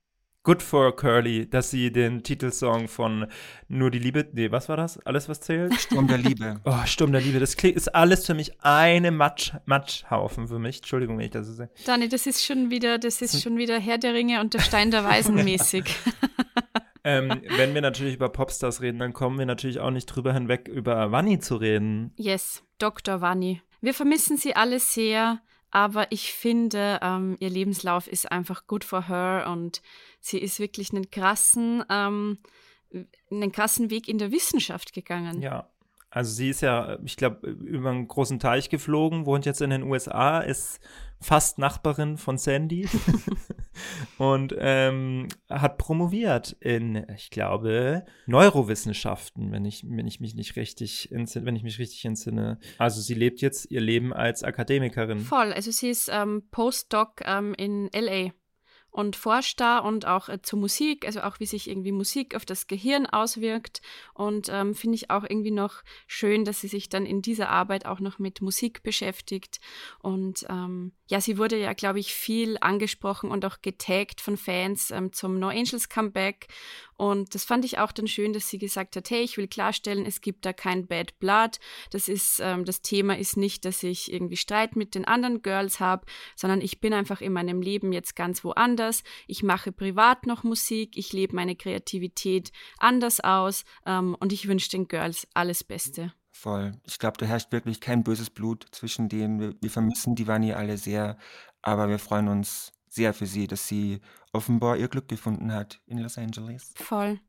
[0.45, 3.25] Good for Curly, dass sie den Titelsong von
[3.67, 4.99] Nur die Liebe, nee, was war das?
[4.99, 5.73] Alles, was zählt?
[5.73, 6.61] Sturm der Liebe.
[6.65, 7.39] Oh, Sturm der Liebe.
[7.39, 10.77] Das ist alles für mich eine Matsch, Matschhaufen für mich.
[10.77, 11.71] Entschuldigung, wenn ich das so sehe.
[11.87, 14.91] Dani, das ist schon wieder, das ist schon wieder Herr der Ringe und der Stein
[14.91, 15.85] der Weisen mäßig.
[17.03, 20.67] ähm, wenn wir natürlich über Popstars reden, dann kommen wir natürlich auch nicht drüber hinweg,
[20.67, 22.13] über Wanni zu reden.
[22.17, 23.19] Yes, Dr.
[23.19, 23.63] Wanni.
[23.81, 25.41] Wir vermissen sie alle sehr.
[25.75, 29.81] Aber ich finde, ähm, ihr Lebenslauf ist einfach good for her und
[30.25, 32.39] sie ist wirklich einen krassen, ähm,
[33.29, 35.41] einen krassen Weg in der Wissenschaft gegangen.
[35.41, 35.69] Ja.
[36.09, 39.83] Also sie ist ja, ich glaube, über einen großen Teich geflogen, wohnt jetzt in den
[39.83, 40.79] USA, ist
[41.19, 42.87] fast Nachbarin von Sandy
[44.17, 51.11] und ähm, hat promoviert in, ich glaube, Neurowissenschaften, wenn ich, wenn ich mich nicht richtig
[51.11, 52.59] entsinne, wenn ich mich richtig entsinne.
[52.77, 55.19] Also sie lebt jetzt ihr Leben als Akademikerin.
[55.19, 58.31] Voll, also sie ist ähm, Postdoc ähm, in LA
[58.95, 62.45] und forscht da und auch äh, zur Musik, also auch wie sich irgendwie Musik auf
[62.45, 63.81] das Gehirn auswirkt.
[64.13, 67.85] Und ähm, finde ich auch irgendwie noch schön, dass sie sich dann in dieser Arbeit
[67.85, 69.59] auch noch mit Musik beschäftigt.
[69.99, 74.89] Und ähm, ja, sie wurde ja, glaube ich, viel angesprochen und auch getaggt von Fans
[74.89, 76.47] ähm, zum No Angels Comeback.
[76.97, 80.05] Und das fand ich auch dann schön, dass sie gesagt hat, hey, ich will klarstellen,
[80.05, 81.59] es gibt da kein Bad Blood.
[81.91, 85.79] Das ist, ähm, das Thema ist nicht, dass ich irgendwie Streit mit den anderen Girls
[85.79, 89.03] habe, sondern ich bin einfach in meinem Leben jetzt ganz woanders.
[89.27, 94.69] Ich mache privat noch Musik, ich lebe meine Kreativität anders aus ähm, und ich wünsche
[94.69, 96.13] den Girls alles Beste.
[96.35, 96.73] Voll.
[96.83, 99.39] Ich glaube, da herrscht wirklich kein böses Blut zwischen denen.
[99.39, 101.17] Wir, wir vermissen die Vani alle sehr,
[101.61, 104.01] aber wir freuen uns sehr für sie, dass sie
[104.33, 106.73] offenbar ihr Glück gefunden hat in Los Angeles.
[106.75, 107.21] Voll.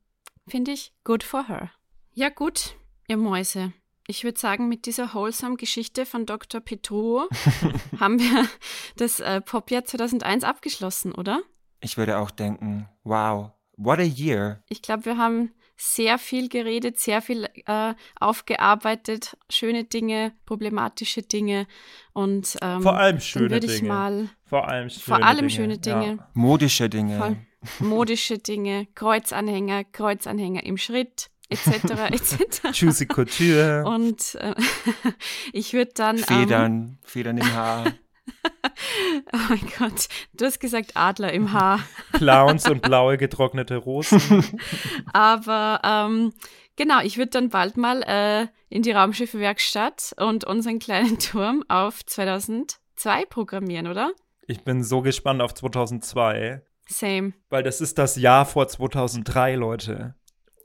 [0.49, 1.71] Finde ich good for her.
[2.15, 2.77] Ja gut,
[3.07, 3.73] ihr Mäuse.
[4.09, 6.61] Ich würde sagen, mit dieser wholesome Geschichte von Dr.
[6.61, 7.29] Petruo
[8.01, 8.49] haben wir
[8.97, 11.43] das äh, Popjahr 2001 abgeschlossen, oder?
[11.81, 14.65] Ich würde auch denken, wow, what a year.
[14.69, 21.67] Ich glaube, wir haben sehr viel geredet, sehr viel äh, aufgearbeitet, schöne Dinge, problematische Dinge
[22.13, 23.89] und ähm, vor allem schöne Dinge.
[23.89, 25.51] Mal, vor allem schöne vor allem Dinge.
[25.51, 26.07] Schöne Dinge.
[26.07, 26.31] Ja.
[26.35, 27.19] Modische Dinge.
[27.19, 27.37] Voll.
[27.81, 31.85] Modische Dinge, Kreuzanhänger, Kreuzanhänger im Schritt etc.
[32.11, 32.61] etc.
[32.73, 33.85] Juicy Couture.
[33.85, 34.55] Und äh,
[35.53, 37.93] ich würde dann Federn, ähm, Federn im Haar.
[39.33, 41.81] Oh mein Gott, du hast gesagt Adler im Haar.
[42.13, 44.45] Clowns und blaue getrocknete Rosen.
[45.13, 46.33] Aber ähm,
[46.77, 52.05] genau, ich würde dann bald mal äh, in die Raumschiffwerkstatt und unseren kleinen Turm auf
[52.05, 54.13] 2002 programmieren, oder?
[54.47, 56.63] Ich bin so gespannt auf 2002.
[56.89, 57.33] Same.
[57.49, 60.15] Weil das ist das Jahr vor 2003, Leute.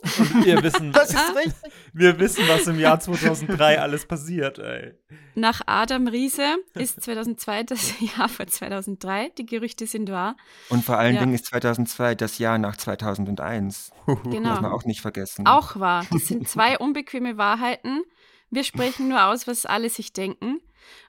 [0.04, 1.72] Und wir wissen, das ist richtig.
[1.93, 4.93] wir wissen, was im Jahr 2003 alles passiert, ey.
[5.36, 9.30] Nach Adam Riese ist 2002 das Jahr vor 2003.
[9.38, 10.36] Die Gerüchte sind wahr.
[10.70, 11.22] Und vor allen ja.
[11.22, 13.91] Dingen ist 2002 das Jahr nach 2001.
[14.06, 14.49] Genau.
[14.49, 15.45] Muss man auch nicht vergessen.
[15.45, 16.06] Auch wahr.
[16.12, 18.02] Das sind zwei unbequeme Wahrheiten.
[18.49, 20.60] Wir sprechen nur aus, was alle sich denken.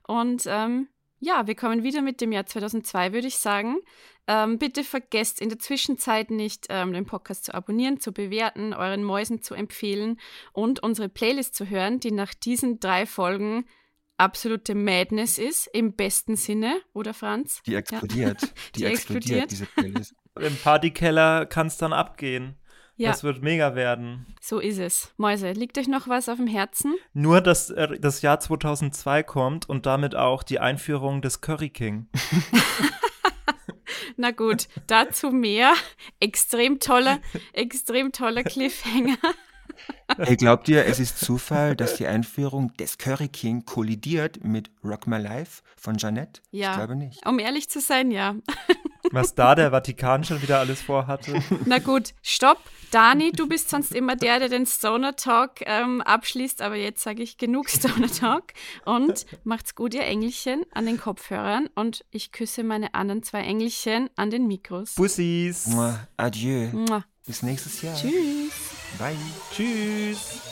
[0.07, 0.89] Und ähm,
[1.23, 3.77] ja, wir kommen wieder mit dem Jahr 2002, würde ich sagen.
[4.27, 9.05] Ähm, bitte vergesst in der Zwischenzeit nicht, ähm, den Podcast zu abonnieren, zu bewerten, euren
[9.05, 10.19] Mäusen zu empfehlen
[10.53, 13.67] und unsere Playlist zu hören, die nach diesen drei Folgen
[14.17, 17.63] absolute Madness ist, im besten Sinne, oder Franz?
[17.67, 18.43] Die explodiert.
[18.43, 18.49] Ja.
[18.75, 20.15] Die, die, explodiert, explodiert, diese Playlist.
[20.41, 22.57] Im Partykeller kann es dann abgehen.
[23.03, 23.11] Ja.
[23.11, 24.27] Das wird mega werden.
[24.41, 25.13] So ist es.
[25.17, 26.95] Mäuse, liegt euch noch was auf dem Herzen?
[27.13, 32.07] Nur, dass äh, das Jahr 2002 kommt und damit auch die Einführung des Curry King.
[34.17, 35.73] Na gut, dazu mehr.
[36.21, 37.19] Extrem toller,
[37.53, 39.19] extrem toller Cliffhanger.
[40.19, 45.07] Hey, glaubt ihr, es ist Zufall, dass die Einführung des Curry King kollidiert mit Rock
[45.07, 46.43] My Life von Jeanette?
[46.51, 46.71] Ja.
[46.71, 47.27] Ich glaube nicht.
[47.27, 48.35] Um ehrlich zu sein, ja.
[49.11, 51.43] Was da der Vatikan schon wieder alles vorhatte.
[51.67, 52.59] Na gut, stopp.
[52.91, 57.23] Dani, du bist sonst immer der, der den Stoner Talk ähm, abschließt, aber jetzt sage
[57.23, 58.53] ich genug Stoner Talk.
[58.85, 64.11] Und macht's gut, ihr Engelchen, an den Kopfhörern und ich küsse meine anderen zwei Engelchen
[64.17, 64.95] an den Mikros.
[64.95, 65.69] Bussis.
[65.69, 66.69] Mua, adieu.
[66.73, 67.05] Mua.
[67.27, 67.97] Bis nächstes Jahr.
[67.97, 68.82] Tschüss.
[68.99, 69.17] Bye.
[69.53, 70.52] Tschüss.